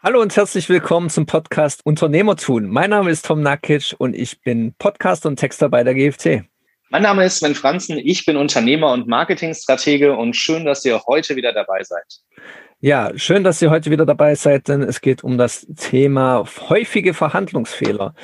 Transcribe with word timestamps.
Hallo 0.00 0.22
und 0.22 0.36
herzlich 0.36 0.68
willkommen 0.68 1.10
zum 1.10 1.26
Podcast 1.26 1.84
Unternehmertun. 1.84 2.68
Mein 2.68 2.90
Name 2.90 3.10
ist 3.10 3.26
Tom 3.26 3.42
Nakic 3.42 3.96
und 3.98 4.14
ich 4.14 4.40
bin 4.42 4.72
Podcaster 4.78 5.28
und 5.28 5.40
Texter 5.40 5.68
bei 5.68 5.82
der 5.82 5.92
GFT. 5.94 6.44
Mein 6.90 7.02
Name 7.02 7.24
ist 7.24 7.38
Sven 7.40 7.56
Franzen, 7.56 7.98
ich 7.98 8.24
bin 8.24 8.36
Unternehmer 8.36 8.92
und 8.92 9.08
Marketingstratege 9.08 10.16
und 10.16 10.36
schön, 10.36 10.64
dass 10.64 10.84
ihr 10.84 11.02
heute 11.08 11.34
wieder 11.34 11.52
dabei 11.52 11.82
seid. 11.82 12.04
Ja, 12.78 13.10
schön, 13.16 13.42
dass 13.42 13.60
ihr 13.60 13.70
heute 13.70 13.90
wieder 13.90 14.06
dabei 14.06 14.36
seid, 14.36 14.68
denn 14.68 14.82
es 14.82 15.00
geht 15.00 15.24
um 15.24 15.36
das 15.36 15.66
Thema 15.76 16.44
häufige 16.68 17.12
Verhandlungsfehler. 17.12 18.14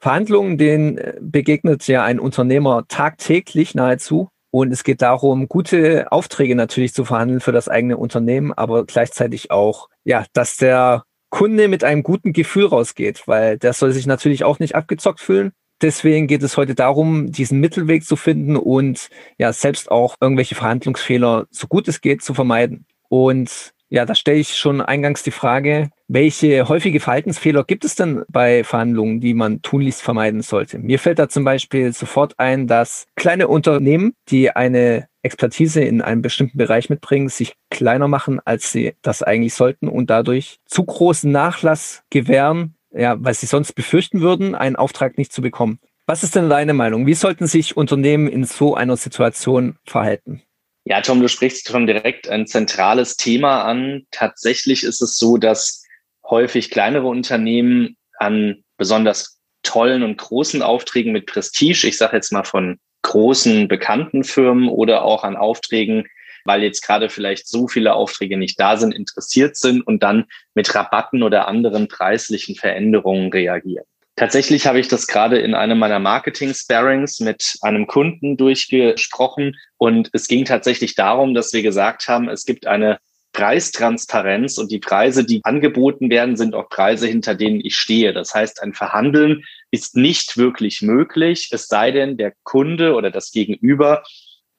Verhandlungen, 0.00 0.58
denen 0.58 1.00
begegnet 1.22 1.88
ja 1.88 2.04
ein 2.04 2.20
Unternehmer 2.20 2.84
tagtäglich 2.86 3.74
nahezu. 3.74 4.28
Und 4.50 4.72
es 4.72 4.84
geht 4.84 5.00
darum, 5.00 5.48
gute 5.48 6.12
Aufträge 6.12 6.54
natürlich 6.54 6.92
zu 6.92 7.06
verhandeln 7.06 7.40
für 7.40 7.50
das 7.50 7.70
eigene 7.70 7.96
Unternehmen, 7.96 8.52
aber 8.52 8.84
gleichzeitig 8.84 9.50
auch, 9.50 9.88
ja, 10.04 10.26
dass 10.34 10.58
der 10.58 11.04
Kunde 11.34 11.66
mit 11.66 11.82
einem 11.82 12.04
guten 12.04 12.32
Gefühl 12.32 12.66
rausgeht, 12.66 13.26
weil 13.26 13.58
der 13.58 13.72
soll 13.72 13.90
sich 13.90 14.06
natürlich 14.06 14.44
auch 14.44 14.60
nicht 14.60 14.76
abgezockt 14.76 15.18
fühlen. 15.18 15.50
Deswegen 15.82 16.28
geht 16.28 16.44
es 16.44 16.56
heute 16.56 16.76
darum, 16.76 17.32
diesen 17.32 17.58
Mittelweg 17.58 18.04
zu 18.04 18.14
finden 18.14 18.56
und 18.56 19.08
ja, 19.36 19.52
selbst 19.52 19.90
auch 19.90 20.14
irgendwelche 20.20 20.54
Verhandlungsfehler 20.54 21.48
so 21.50 21.66
gut 21.66 21.88
es 21.88 22.00
geht 22.00 22.22
zu 22.22 22.34
vermeiden. 22.34 22.86
Und 23.08 23.72
ja, 23.88 24.06
da 24.06 24.14
stelle 24.14 24.38
ich 24.38 24.56
schon 24.56 24.80
eingangs 24.80 25.24
die 25.24 25.32
Frage, 25.32 25.90
welche 26.06 26.68
häufige 26.68 27.00
Verhaltensfehler 27.00 27.64
gibt 27.64 27.84
es 27.84 27.96
denn 27.96 28.22
bei 28.28 28.62
Verhandlungen, 28.62 29.18
die 29.18 29.34
man 29.34 29.60
tunlichst 29.60 30.02
vermeiden 30.02 30.40
sollte? 30.40 30.78
Mir 30.78 31.00
fällt 31.00 31.18
da 31.18 31.28
zum 31.28 31.42
Beispiel 31.42 31.92
sofort 31.92 32.38
ein, 32.38 32.68
dass 32.68 33.06
kleine 33.16 33.48
Unternehmen, 33.48 34.14
die 34.28 34.52
eine 34.52 35.08
Expertise 35.24 35.82
in 35.82 36.02
einem 36.02 36.22
bestimmten 36.22 36.58
Bereich 36.58 36.90
mitbringen, 36.90 37.28
sich 37.28 37.54
kleiner 37.70 38.08
machen, 38.08 38.40
als 38.44 38.70
sie 38.70 38.94
das 39.02 39.22
eigentlich 39.22 39.54
sollten 39.54 39.88
und 39.88 40.10
dadurch 40.10 40.58
zu 40.66 40.84
großen 40.84 41.30
Nachlass 41.30 42.02
gewähren, 42.10 42.74
ja, 42.92 43.16
weil 43.18 43.34
sie 43.34 43.46
sonst 43.46 43.72
befürchten 43.72 44.20
würden, 44.20 44.54
einen 44.54 44.76
Auftrag 44.76 45.18
nicht 45.18 45.32
zu 45.32 45.42
bekommen. 45.42 45.78
Was 46.06 46.22
ist 46.22 46.36
denn 46.36 46.50
deine 46.50 46.74
Meinung? 46.74 47.06
Wie 47.06 47.14
sollten 47.14 47.46
sich 47.46 47.76
Unternehmen 47.76 48.28
in 48.28 48.44
so 48.44 48.74
einer 48.74 48.96
Situation 48.96 49.78
verhalten? 49.86 50.42
Ja, 50.84 51.00
Tom, 51.00 51.20
du 51.20 51.28
sprichst 51.28 51.68
schon 51.68 51.86
direkt 51.86 52.28
ein 52.28 52.46
zentrales 52.46 53.16
Thema 53.16 53.62
an. 53.64 54.02
Tatsächlich 54.10 54.84
ist 54.84 55.00
es 55.00 55.16
so, 55.16 55.38
dass 55.38 55.82
häufig 56.28 56.70
kleinere 56.70 57.06
Unternehmen 57.06 57.96
an 58.18 58.62
besonders 58.76 59.40
tollen 59.62 60.02
und 60.02 60.18
großen 60.18 60.60
Aufträgen 60.60 61.12
mit 61.12 61.24
Prestige, 61.24 61.86
ich 61.86 61.96
sage 61.96 62.16
jetzt 62.16 62.32
mal 62.32 62.44
von 62.44 62.78
großen 63.04 63.68
bekannten 63.68 64.24
Firmen 64.24 64.68
oder 64.68 65.04
auch 65.04 65.22
an 65.22 65.36
Aufträgen, 65.36 66.06
weil 66.44 66.62
jetzt 66.62 66.84
gerade 66.84 67.08
vielleicht 67.08 67.46
so 67.46 67.68
viele 67.68 67.94
Aufträge 67.94 68.36
nicht 68.36 68.58
da 68.58 68.76
sind, 68.76 68.92
interessiert 68.92 69.56
sind 69.56 69.86
und 69.86 70.02
dann 70.02 70.24
mit 70.54 70.74
Rabatten 70.74 71.22
oder 71.22 71.46
anderen 71.46 71.86
preislichen 71.86 72.56
Veränderungen 72.56 73.30
reagieren. 73.30 73.84
Tatsächlich 74.16 74.66
habe 74.66 74.78
ich 74.78 74.86
das 74.88 75.06
gerade 75.06 75.38
in 75.38 75.54
einem 75.54 75.78
meiner 75.78 75.98
Marketing-Sparings 75.98 77.20
mit 77.20 77.56
einem 77.62 77.86
Kunden 77.86 78.36
durchgesprochen 78.36 79.56
und 79.76 80.10
es 80.12 80.28
ging 80.28 80.44
tatsächlich 80.44 80.94
darum, 80.94 81.34
dass 81.34 81.52
wir 81.52 81.62
gesagt 81.62 82.08
haben, 82.08 82.28
es 82.28 82.44
gibt 82.44 82.66
eine 82.66 82.98
Preistransparenz 83.32 84.58
und 84.58 84.70
die 84.70 84.78
Preise, 84.78 85.24
die 85.24 85.40
angeboten 85.44 86.08
werden, 86.08 86.36
sind 86.36 86.54
auch 86.54 86.68
Preise, 86.68 87.08
hinter 87.08 87.34
denen 87.34 87.60
ich 87.60 87.74
stehe. 87.74 88.12
Das 88.12 88.32
heißt, 88.32 88.62
ein 88.62 88.72
Verhandeln 88.72 89.44
ist 89.74 89.96
nicht 89.96 90.36
wirklich 90.36 90.82
möglich, 90.82 91.48
es 91.50 91.66
sei 91.66 91.90
denn, 91.90 92.16
der 92.16 92.32
Kunde 92.44 92.94
oder 92.94 93.10
das 93.10 93.32
Gegenüber 93.32 94.04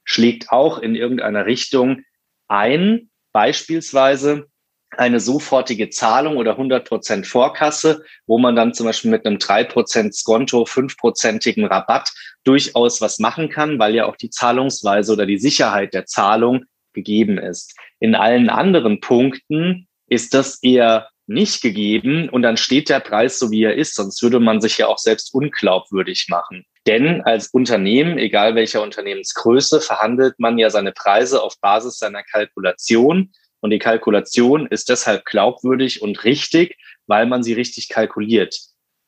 schlägt 0.04 0.52
auch 0.52 0.78
in 0.78 0.94
irgendeiner 0.94 1.46
Richtung 1.46 2.02
ein, 2.50 3.10
beispielsweise 3.32 4.48
eine 4.92 5.22
sofortige 5.22 5.90
Zahlung 5.90 6.36
oder 6.36 6.52
100 6.52 6.86
Prozent 6.86 7.28
Vorkasse, 7.28 8.04
wo 8.28 8.38
man 8.38 8.58
dann 8.58 8.74
zum 8.74 8.88
Beispiel 8.88 9.10
mit 9.10 9.26
einem 9.26 9.40
3 9.40 9.64
Prozent 9.64 10.14
Skonto, 10.14 10.64
5-prozentigen 10.64 11.66
Rabatt 11.66 12.12
durchaus 12.44 13.00
was 13.00 13.18
machen 13.18 13.50
kann, 13.50 13.80
weil 13.80 13.96
ja 13.96 14.08
auch 14.08 14.18
die 14.18 14.30
Zahlungsweise 14.30 15.14
oder 15.14 15.26
die 15.26 15.40
Sicherheit 15.40 15.94
der 15.94 16.06
Zahlung 16.06 16.66
gegeben 16.92 17.38
ist. 17.38 17.74
In 18.00 18.16
allen 18.16 18.50
anderen 18.50 19.00
Punkten 19.00 19.88
ist 20.08 20.34
das 20.34 20.62
eher 20.62 21.08
nicht 21.28 21.62
gegeben 21.62 22.30
und 22.30 22.42
dann 22.42 22.58
steht 22.58 22.90
der 22.90 23.00
Preis 23.00 23.40
so, 23.40 23.52
wie 23.52 23.64
er 23.64 23.76
ist, 23.76 23.96
sonst 23.96 24.22
würde 24.22 24.40
man 24.40 24.62
sich 24.62 24.78
ja 24.78 24.88
auch 24.88 25.00
selbst 25.00 25.34
unglaubwürdig 25.34 26.28
machen. 26.30 26.66
Denn 26.86 27.22
als 27.22 27.48
Unternehmen, 27.48 28.18
egal 28.18 28.54
welcher 28.56 28.84
Unternehmensgröße, 28.84 29.82
verhandelt 29.82 30.36
man 30.40 30.58
ja 30.58 30.70
seine 30.70 30.92
Preise 30.92 31.42
auf 31.42 31.60
Basis 31.60 31.98
seiner 31.98 32.24
Kalkulation. 32.24 33.32
Und 33.60 33.72
die 33.72 33.80
Kalkulation 33.80 34.68
ist 34.68 34.90
deshalb 34.90 35.26
glaubwürdig 35.26 36.04
und 36.04 36.24
richtig, 36.24 36.78
weil 37.08 37.26
man 37.26 37.42
sie 37.42 37.54
richtig 37.54 37.90
kalkuliert. 37.90 38.56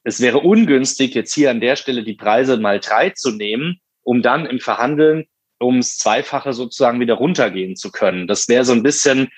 Es 0.04 0.22
wäre 0.22 0.40
ungünstig, 0.40 1.14
jetzt 1.14 1.36
hier 1.36 1.52
an 1.52 1.60
der 1.60 1.76
Stelle 1.76 2.04
die 2.04 2.16
Preise 2.16 2.58
mal 2.58 2.80
drei 2.80 3.12
zu 3.12 3.32
nehmen, 3.32 3.80
um 4.04 4.24
dann 4.24 4.48
im 4.48 4.60
Verhandeln 4.60 5.26
ums 5.62 5.98
Zweifache 5.98 6.54
sozusagen 6.54 7.00
wieder 7.00 7.16
runtergehen 7.16 7.76
zu 7.76 7.92
können. 7.92 8.26
Das 8.26 8.48
wäre 8.48 8.66
so 8.66 8.74
ein 8.74 8.84
bisschen, 8.84 9.30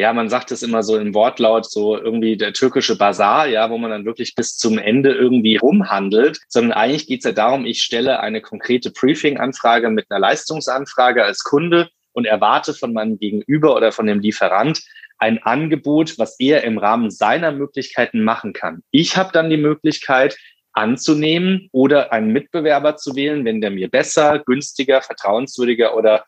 ja, 0.00 0.14
man 0.14 0.30
sagt 0.30 0.50
es 0.50 0.62
immer 0.62 0.82
so 0.82 0.96
im 0.96 1.12
Wortlaut, 1.12 1.70
so 1.70 1.94
irgendwie 1.96 2.38
der 2.38 2.54
türkische 2.54 2.96
Bazar, 2.96 3.46
ja, 3.46 3.68
wo 3.68 3.76
man 3.76 3.90
dann 3.90 4.06
wirklich 4.06 4.34
bis 4.34 4.56
zum 4.56 4.78
Ende 4.78 5.12
irgendwie 5.12 5.58
rumhandelt, 5.58 6.40
sondern 6.48 6.72
eigentlich 6.72 7.06
geht 7.06 7.20
es 7.20 7.26
ja 7.26 7.32
darum, 7.32 7.66
ich 7.66 7.82
stelle 7.82 8.20
eine 8.20 8.40
konkrete 8.40 8.90
Briefing-Anfrage 8.90 9.90
mit 9.90 10.06
einer 10.10 10.18
Leistungsanfrage 10.18 11.22
als 11.22 11.44
Kunde 11.44 11.90
und 12.12 12.24
erwarte 12.24 12.72
von 12.72 12.94
meinem 12.94 13.18
Gegenüber 13.18 13.76
oder 13.76 13.92
von 13.92 14.06
dem 14.06 14.20
Lieferant 14.20 14.80
ein 15.18 15.42
Angebot, 15.42 16.18
was 16.18 16.40
er 16.40 16.64
im 16.64 16.78
Rahmen 16.78 17.10
seiner 17.10 17.52
Möglichkeiten 17.52 18.24
machen 18.24 18.54
kann. 18.54 18.82
Ich 18.90 19.18
habe 19.18 19.32
dann 19.34 19.50
die 19.50 19.58
Möglichkeit, 19.58 20.38
anzunehmen 20.72 21.68
oder 21.72 22.10
einen 22.10 22.32
Mitbewerber 22.32 22.96
zu 22.96 23.16
wählen, 23.16 23.44
wenn 23.44 23.60
der 23.60 23.70
mir 23.70 23.90
besser, 23.90 24.38
günstiger, 24.38 25.02
vertrauenswürdiger 25.02 25.94
oder 25.94 26.24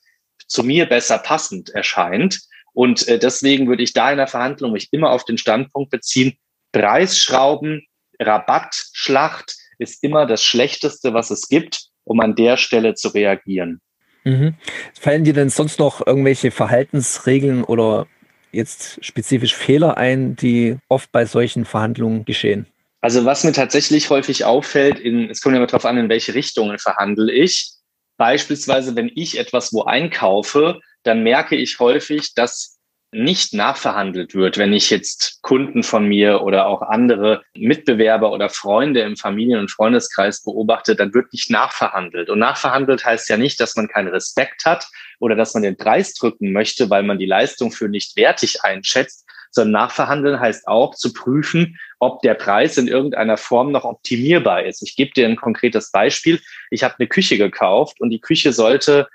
zu 0.47 0.63
mir 0.63 0.85
besser 0.87 1.17
passend 1.19 1.71
erscheint. 1.71 2.41
Und 2.73 3.07
äh, 3.09 3.19
deswegen 3.19 3.69
würde 3.69 3.83
ich 3.83 3.93
da 3.93 4.11
in 4.11 4.19
der 4.19 4.27
Verhandlung 4.27 4.73
mich 4.73 4.89
immer 4.93 5.11
auf 5.11 5.25
den 5.25 5.39
Standpunkt 5.39 5.91
beziehen, 5.91 6.37
Preisschrauben, 6.73 7.87
Rabattschlacht 8.19 9.57
ist 9.79 10.03
immer 10.03 10.27
das 10.27 10.43
Schlechteste, 10.43 11.13
was 11.13 11.31
es 11.31 11.49
gibt, 11.49 11.89
um 12.05 12.21
an 12.21 12.35
der 12.35 12.57
Stelle 12.57 12.95
zu 12.95 13.09
reagieren. 13.09 13.81
Mhm. 14.25 14.55
Fallen 14.99 15.25
dir 15.25 15.33
denn 15.33 15.51
sonst 15.51 15.79
noch 15.79 16.07
irgendwelche 16.07 16.51
Verhaltensregeln 16.51 17.65
oder 17.65 18.07
jetzt 18.53 19.05
spezifisch 19.05 19.55
Fehler 19.55 19.97
ein, 19.97 20.37
die 20.37 20.79
oft 20.89 21.11
bei 21.11 21.25
solchen 21.25 21.65
Verhandlungen 21.65 22.25
geschehen? 22.25 22.67
Also 23.01 23.25
was 23.25 23.43
mir 23.43 23.53
tatsächlich 23.53 24.11
häufig 24.11 24.45
auffällt, 24.45 25.01
in, 25.01 25.29
es 25.29 25.41
kommt 25.41 25.55
ja 25.55 25.59
immer 25.59 25.67
darauf 25.67 25.85
an, 25.85 25.99
in 25.99 26.09
welche 26.09 26.35
Richtungen 26.35 26.79
verhandle 26.79 27.33
ich. 27.33 27.73
Beispielsweise, 28.17 28.95
wenn 28.95 29.11
ich 29.15 29.39
etwas 29.39 29.73
wo 29.73 29.83
einkaufe, 29.83 30.81
dann 31.03 31.23
merke 31.23 31.57
ich 31.57 31.79
häufig, 31.79 32.35
dass 32.35 32.79
nicht 33.15 33.53
nachverhandelt 33.53 34.35
wird, 34.35 34.57
wenn 34.57 34.73
ich 34.73 34.89
jetzt 34.89 35.43
Kunden 35.43 35.83
von 35.83 36.07
mir 36.07 36.41
oder 36.41 36.67
auch 36.67 36.81
andere 36.81 37.43
Mitbewerber 37.55 38.33
oder 38.33 38.49
Freunde 38.49 39.03
im 39.03 39.17
Familien- 39.17 39.61
und 39.61 39.71
Freundeskreis 39.71 40.43
beobachte, 40.43 40.97
dann 40.97 41.13
wird 41.13 41.31
nicht 41.35 41.51
nachverhandelt. 41.51 42.31
Und 42.31 42.39
nachverhandelt 42.39 43.05
heißt 43.05 43.29
ja 43.29 43.37
nicht, 43.37 43.61
dass 43.61 43.77
man 43.77 43.89
keinen 43.89 44.09
Respekt 44.09 44.65
hat 44.65 44.89
oder 45.21 45.37
dass 45.37 45.53
man 45.53 45.63
den 45.63 45.77
Preis 45.77 46.15
drücken 46.15 46.53
möchte, 46.53 46.89
weil 46.89 47.03
man 47.03 47.19
die 47.19 47.27
Leistung 47.27 47.71
für 47.71 47.89
nicht 47.89 48.17
wertig 48.17 48.65
einschätzt, 48.65 49.27
sondern 49.51 49.83
nachverhandeln 49.83 50.41
heißt 50.41 50.67
auch 50.67 50.95
zu 50.95 51.13
prüfen, 51.13 51.79
ob 51.99 52.23
der 52.23 52.33
Preis 52.33 52.79
in 52.79 52.89
irgendeiner 52.89 53.37
Form 53.37 53.71
noch 53.73 53.85
optimierbar 53.85 54.65
ist. 54.65 54.83
Ich 54.83 54.97
gebe 54.97 55.13
dir 55.13 55.27
ein 55.27 55.37
konkretes 55.37 55.91
Beispiel. 55.91 56.41
Ich 56.71 56.83
habe 56.83 56.95
eine 56.99 57.09
Küche 57.09 57.37
gekauft 57.37 58.01
und 58.01 58.09
die 58.09 58.21
Küche 58.21 58.55
sollte 58.55 59.09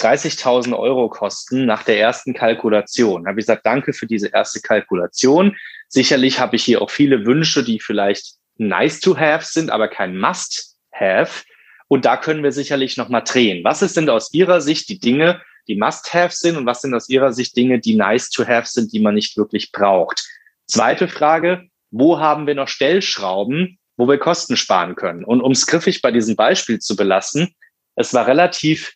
30.000 0.00 0.76
Euro 0.76 1.08
kosten 1.08 1.66
nach 1.66 1.82
der 1.82 1.98
ersten 1.98 2.34
Kalkulation. 2.34 3.26
Habe 3.26 3.40
ich 3.40 3.46
gesagt, 3.46 3.64
danke 3.64 3.92
für 3.92 4.06
diese 4.06 4.28
erste 4.28 4.60
Kalkulation. 4.60 5.56
Sicherlich 5.88 6.40
habe 6.40 6.56
ich 6.56 6.64
hier 6.64 6.82
auch 6.82 6.90
viele 6.90 7.26
Wünsche, 7.26 7.62
die 7.62 7.80
vielleicht 7.80 8.34
nice 8.56 9.00
to 9.00 9.16
have 9.16 9.44
sind, 9.44 9.70
aber 9.70 9.88
kein 9.88 10.18
must 10.18 10.76
have. 10.92 11.44
Und 11.88 12.04
da 12.04 12.16
können 12.16 12.42
wir 12.42 12.52
sicherlich 12.52 12.96
nochmal 12.96 13.22
drehen. 13.24 13.62
Was 13.64 13.80
denn 13.80 14.08
aus 14.08 14.32
Ihrer 14.32 14.60
Sicht 14.60 14.88
die 14.88 14.98
Dinge, 14.98 15.42
die 15.68 15.76
Must-Have 15.76 16.34
sind 16.34 16.56
und 16.56 16.66
was 16.66 16.80
sind 16.80 16.94
aus 16.94 17.08
Ihrer 17.08 17.32
Sicht 17.32 17.56
Dinge, 17.56 17.78
die 17.78 17.94
Nice-to-Have 17.94 18.66
sind, 18.66 18.92
die 18.92 19.00
man 19.00 19.14
nicht 19.14 19.36
wirklich 19.36 19.70
braucht? 19.72 20.26
Zweite 20.66 21.08
Frage, 21.08 21.68
wo 21.90 22.18
haben 22.18 22.46
wir 22.46 22.54
noch 22.54 22.68
Stellschrauben, 22.68 23.78
wo 23.96 24.08
wir 24.08 24.18
Kosten 24.18 24.56
sparen 24.56 24.96
können? 24.96 25.24
Und 25.24 25.40
um 25.40 25.52
es 25.52 25.66
griffig 25.66 26.02
bei 26.02 26.10
diesem 26.10 26.36
Beispiel 26.36 26.80
zu 26.80 26.96
belassen, 26.96 27.54
es 27.96 28.12
war 28.12 28.26
relativ 28.26 28.94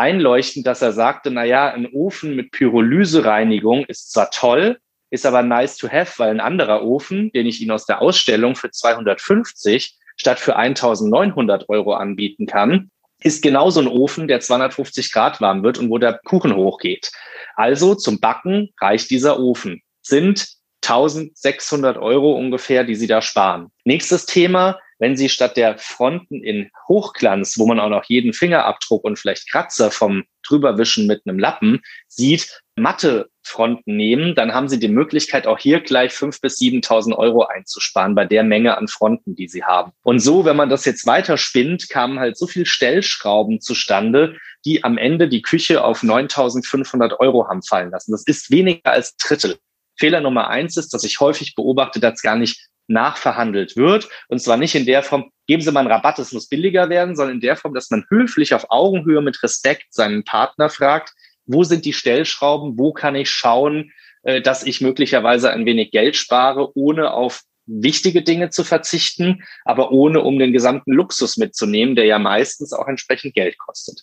einleuchtend, 0.00 0.66
dass 0.66 0.82
er 0.82 0.92
sagte, 0.92 1.30
na 1.30 1.44
ja, 1.44 1.68
ein 1.70 1.86
Ofen 1.92 2.34
mit 2.34 2.50
Pyrolysereinigung 2.52 3.84
ist 3.84 4.12
zwar 4.12 4.30
toll, 4.30 4.78
ist 5.10 5.26
aber 5.26 5.42
nice 5.42 5.76
to 5.76 5.88
have, 5.88 6.18
weil 6.18 6.30
ein 6.30 6.40
anderer 6.40 6.82
Ofen, 6.84 7.30
den 7.32 7.46
ich 7.46 7.60
Ihnen 7.60 7.70
aus 7.70 7.86
der 7.86 8.00
Ausstellung 8.00 8.56
für 8.56 8.70
250 8.70 9.96
statt 10.16 10.38
für 10.38 10.56
1900 10.56 11.68
Euro 11.68 11.94
anbieten 11.94 12.46
kann, 12.46 12.90
ist 13.22 13.42
genauso 13.42 13.80
ein 13.80 13.88
Ofen, 13.88 14.28
der 14.28 14.40
250 14.40 15.12
Grad 15.12 15.40
warm 15.40 15.62
wird 15.62 15.78
und 15.78 15.90
wo 15.90 15.98
der 15.98 16.20
Kuchen 16.24 16.54
hochgeht. 16.54 17.10
Also 17.54 17.94
zum 17.94 18.20
Backen 18.20 18.70
reicht 18.80 19.10
dieser 19.10 19.38
Ofen. 19.38 19.82
Sind 20.00 20.48
1600 20.82 21.98
Euro 21.98 22.32
ungefähr, 22.32 22.84
die 22.84 22.94
Sie 22.94 23.06
da 23.06 23.20
sparen. 23.20 23.70
Nächstes 23.84 24.24
Thema, 24.24 24.78
wenn 25.00 25.16
Sie 25.16 25.28
statt 25.28 25.56
der 25.56 25.78
Fronten 25.78 26.44
in 26.44 26.70
Hochglanz, 26.86 27.58
wo 27.58 27.66
man 27.66 27.80
auch 27.80 27.88
noch 27.88 28.04
jeden 28.04 28.32
Fingerabdruck 28.32 29.02
und 29.02 29.18
vielleicht 29.18 29.50
Kratzer 29.50 29.90
vom 29.90 30.24
drüberwischen 30.46 31.06
mit 31.06 31.22
einem 31.26 31.38
Lappen 31.38 31.80
sieht, 32.06 32.60
matte 32.76 33.28
Fronten 33.42 33.96
nehmen, 33.96 34.34
dann 34.34 34.54
haben 34.54 34.68
Sie 34.68 34.78
die 34.78 34.88
Möglichkeit, 34.88 35.46
auch 35.46 35.58
hier 35.58 35.80
gleich 35.80 36.12
5.000 36.12 36.40
bis 36.42 36.58
7.000 36.58 37.16
Euro 37.16 37.44
einzusparen 37.44 38.14
bei 38.14 38.26
der 38.26 38.44
Menge 38.44 38.76
an 38.76 38.88
Fronten, 38.88 39.34
die 39.34 39.48
Sie 39.48 39.64
haben. 39.64 39.92
Und 40.02 40.20
so, 40.20 40.44
wenn 40.44 40.56
man 40.56 40.68
das 40.68 40.84
jetzt 40.84 41.06
weiter 41.06 41.38
spinnt, 41.38 41.88
kamen 41.88 42.20
halt 42.20 42.36
so 42.36 42.46
viel 42.46 42.66
Stellschrauben 42.66 43.60
zustande, 43.60 44.36
die 44.66 44.84
am 44.84 44.98
Ende 44.98 45.28
die 45.28 45.42
Küche 45.42 45.82
auf 45.82 46.02
9.500 46.02 47.18
Euro 47.18 47.48
haben 47.48 47.62
fallen 47.62 47.90
lassen. 47.90 48.12
Das 48.12 48.24
ist 48.24 48.50
weniger 48.50 48.92
als 48.92 49.16
Drittel. 49.16 49.56
Fehler 49.98 50.20
Nummer 50.20 50.48
eins 50.48 50.76
ist, 50.76 50.94
dass 50.94 51.04
ich 51.04 51.20
häufig 51.20 51.54
beobachte, 51.54 52.00
dass 52.00 52.22
gar 52.22 52.36
nicht 52.36 52.69
nachverhandelt 52.90 53.76
wird. 53.76 54.08
Und 54.28 54.40
zwar 54.40 54.56
nicht 54.56 54.74
in 54.74 54.84
der 54.84 55.02
Form, 55.02 55.30
geben 55.46 55.62
Sie 55.62 55.72
mal 55.72 55.80
einen 55.80 55.92
Rabatt, 55.92 56.18
es 56.18 56.32
muss 56.32 56.48
billiger 56.48 56.90
werden, 56.90 57.16
sondern 57.16 57.36
in 57.36 57.40
der 57.40 57.56
Form, 57.56 57.72
dass 57.72 57.90
man 57.90 58.04
höflich 58.10 58.52
auf 58.52 58.66
Augenhöhe 58.70 59.22
mit 59.22 59.42
Respekt 59.42 59.94
seinen 59.94 60.24
Partner 60.24 60.68
fragt, 60.68 61.12
wo 61.46 61.64
sind 61.64 61.84
die 61.84 61.92
Stellschrauben, 61.92 62.78
wo 62.78 62.92
kann 62.92 63.14
ich 63.14 63.30
schauen, 63.30 63.92
äh, 64.22 64.42
dass 64.42 64.64
ich 64.64 64.80
möglicherweise 64.80 65.50
ein 65.50 65.66
wenig 65.66 65.90
Geld 65.90 66.16
spare, 66.16 66.76
ohne 66.76 67.12
auf 67.12 67.42
wichtige 67.66 68.22
Dinge 68.22 68.50
zu 68.50 68.64
verzichten, 68.64 69.44
aber 69.64 69.92
ohne 69.92 70.22
um 70.22 70.38
den 70.38 70.52
gesamten 70.52 70.92
Luxus 70.92 71.36
mitzunehmen, 71.36 71.94
der 71.94 72.04
ja 72.04 72.18
meistens 72.18 72.72
auch 72.72 72.88
entsprechend 72.88 73.34
Geld 73.34 73.58
kostet. 73.58 74.02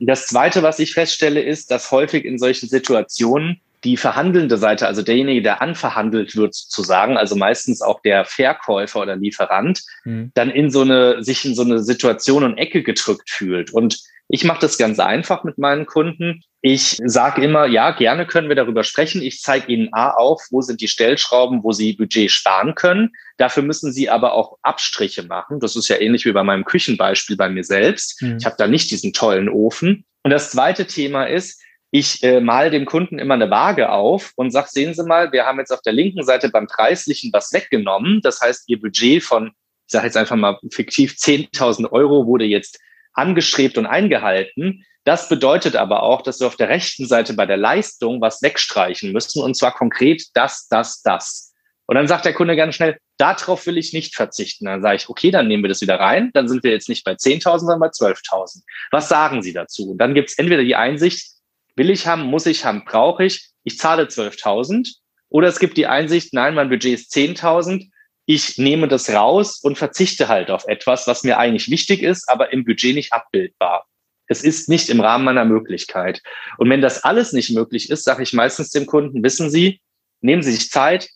Und 0.00 0.08
das 0.08 0.26
Zweite, 0.26 0.62
was 0.62 0.80
ich 0.80 0.94
feststelle, 0.94 1.40
ist, 1.40 1.70
dass 1.70 1.92
häufig 1.92 2.24
in 2.24 2.38
solchen 2.38 2.68
Situationen 2.68 3.60
die 3.84 3.96
verhandelnde 3.96 4.56
Seite, 4.56 4.86
also 4.86 5.02
derjenige, 5.02 5.42
der 5.42 5.60
anverhandelt 5.60 6.36
wird 6.36 6.54
sozusagen, 6.54 7.16
also 7.16 7.36
meistens 7.36 7.82
auch 7.82 8.00
der 8.00 8.24
Verkäufer 8.24 9.00
oder 9.00 9.16
Lieferant, 9.16 9.82
mhm. 10.04 10.32
dann 10.34 10.50
in 10.50 10.70
so 10.70 10.80
eine, 10.80 11.22
sich 11.22 11.44
in 11.44 11.54
so 11.54 11.62
eine 11.62 11.80
Situation 11.80 12.44
und 12.44 12.58
Ecke 12.58 12.82
gedrückt 12.82 13.30
fühlt. 13.30 13.72
Und 13.72 14.02
ich 14.28 14.44
mache 14.44 14.60
das 14.60 14.78
ganz 14.78 14.98
einfach 14.98 15.44
mit 15.44 15.58
meinen 15.58 15.84
Kunden. 15.84 16.42
Ich 16.62 16.98
sage 17.04 17.44
immer, 17.44 17.66
ja, 17.66 17.90
gerne 17.90 18.26
können 18.26 18.48
wir 18.48 18.56
darüber 18.56 18.82
sprechen. 18.82 19.20
Ich 19.20 19.42
zeige 19.42 19.70
Ihnen 19.70 19.92
A 19.92 20.12
auf, 20.12 20.42
wo 20.50 20.62
sind 20.62 20.80
die 20.80 20.88
Stellschrauben, 20.88 21.62
wo 21.62 21.72
Sie 21.72 21.92
Budget 21.92 22.30
sparen 22.30 22.74
können. 22.74 23.10
Dafür 23.36 23.62
müssen 23.62 23.92
Sie 23.92 24.08
aber 24.08 24.32
auch 24.32 24.56
Abstriche 24.62 25.24
machen. 25.24 25.60
Das 25.60 25.76
ist 25.76 25.88
ja 25.88 26.00
ähnlich 26.00 26.24
wie 26.24 26.32
bei 26.32 26.42
meinem 26.42 26.64
Küchenbeispiel 26.64 27.36
bei 27.36 27.50
mir 27.50 27.64
selbst. 27.64 28.22
Mhm. 28.22 28.38
Ich 28.38 28.46
habe 28.46 28.56
da 28.56 28.66
nicht 28.66 28.90
diesen 28.90 29.12
tollen 29.12 29.50
Ofen. 29.50 30.06
Und 30.22 30.30
das 30.30 30.50
zweite 30.50 30.86
Thema 30.86 31.24
ist, 31.24 31.60
ich 31.96 32.24
äh, 32.24 32.40
mal 32.40 32.72
dem 32.72 32.86
Kunden 32.86 33.20
immer 33.20 33.34
eine 33.34 33.50
Waage 33.50 33.92
auf 33.92 34.32
und 34.34 34.50
sage, 34.50 34.66
sehen 34.68 34.94
Sie 34.94 35.04
mal, 35.04 35.30
wir 35.30 35.46
haben 35.46 35.60
jetzt 35.60 35.70
auf 35.70 35.80
der 35.80 35.92
linken 35.92 36.24
Seite 36.24 36.48
beim 36.48 36.66
Preislichen 36.66 37.32
was 37.32 37.52
weggenommen. 37.52 38.20
Das 38.20 38.40
heißt, 38.40 38.64
Ihr 38.66 38.80
Budget 38.80 39.22
von, 39.22 39.52
ich 39.86 39.92
sage 39.92 40.06
jetzt 40.06 40.16
einfach 40.16 40.34
mal 40.34 40.58
fiktiv 40.72 41.12
10.000 41.12 41.92
Euro 41.92 42.26
wurde 42.26 42.46
jetzt 42.46 42.80
angestrebt 43.12 43.78
und 43.78 43.86
eingehalten. 43.86 44.84
Das 45.04 45.28
bedeutet 45.28 45.76
aber 45.76 46.02
auch, 46.02 46.22
dass 46.22 46.40
wir 46.40 46.48
auf 46.48 46.56
der 46.56 46.68
rechten 46.68 47.06
Seite 47.06 47.32
bei 47.34 47.46
der 47.46 47.58
Leistung 47.58 48.20
was 48.20 48.42
wegstreichen 48.42 49.12
müssen 49.12 49.40
und 49.40 49.56
zwar 49.56 49.72
konkret 49.72 50.24
das, 50.34 50.66
das, 50.66 51.00
das. 51.00 51.52
Und 51.86 51.94
dann 51.94 52.08
sagt 52.08 52.24
der 52.24 52.34
Kunde 52.34 52.56
ganz 52.56 52.74
schnell, 52.74 52.98
darauf 53.18 53.66
will 53.66 53.78
ich 53.78 53.92
nicht 53.92 54.16
verzichten. 54.16 54.64
Dann 54.64 54.82
sage 54.82 54.96
ich, 54.96 55.08
okay, 55.08 55.30
dann 55.30 55.46
nehmen 55.46 55.62
wir 55.62 55.68
das 55.68 55.80
wieder 55.80 56.00
rein. 56.00 56.30
Dann 56.34 56.48
sind 56.48 56.64
wir 56.64 56.72
jetzt 56.72 56.88
nicht 56.88 57.04
bei 57.04 57.12
10.000, 57.12 57.60
sondern 57.60 57.78
bei 57.78 57.86
12.000. 57.86 58.62
Was 58.90 59.08
sagen 59.08 59.44
Sie 59.44 59.52
dazu? 59.52 59.90
Und 59.90 59.98
dann 59.98 60.14
gibt 60.14 60.30
es 60.30 60.38
entweder 60.38 60.64
die 60.64 60.74
Einsicht, 60.74 61.33
Will 61.76 61.90
ich 61.90 62.06
haben, 62.06 62.22
muss 62.22 62.46
ich 62.46 62.64
haben, 62.64 62.84
brauche 62.84 63.24
ich. 63.24 63.50
Ich 63.64 63.78
zahle 63.78 64.04
12.000. 64.04 64.96
Oder 65.28 65.48
es 65.48 65.58
gibt 65.58 65.76
die 65.76 65.86
Einsicht, 65.86 66.32
nein, 66.32 66.54
mein 66.54 66.68
Budget 66.68 66.94
ist 66.94 67.14
10.000. 67.14 67.90
Ich 68.26 68.56
nehme 68.56 68.88
das 68.88 69.10
raus 69.10 69.60
und 69.62 69.76
verzichte 69.76 70.28
halt 70.28 70.50
auf 70.50 70.66
etwas, 70.66 71.06
was 71.06 71.24
mir 71.24 71.38
eigentlich 71.38 71.70
wichtig 71.70 72.02
ist, 72.02 72.28
aber 72.28 72.52
im 72.52 72.64
Budget 72.64 72.94
nicht 72.94 73.12
abbildbar. 73.12 73.86
Es 74.26 74.42
ist 74.42 74.68
nicht 74.68 74.88
im 74.88 75.00
Rahmen 75.00 75.24
meiner 75.24 75.44
Möglichkeit. 75.44 76.22
Und 76.56 76.70
wenn 76.70 76.80
das 76.80 77.04
alles 77.04 77.32
nicht 77.32 77.50
möglich 77.50 77.90
ist, 77.90 78.04
sage 78.04 78.22
ich 78.22 78.32
meistens 78.32 78.70
dem 78.70 78.86
Kunden, 78.86 79.22
wissen 79.22 79.50
Sie, 79.50 79.80
nehmen 80.20 80.42
Sie 80.42 80.52
sich 80.52 80.70
Zeit, 80.70 81.10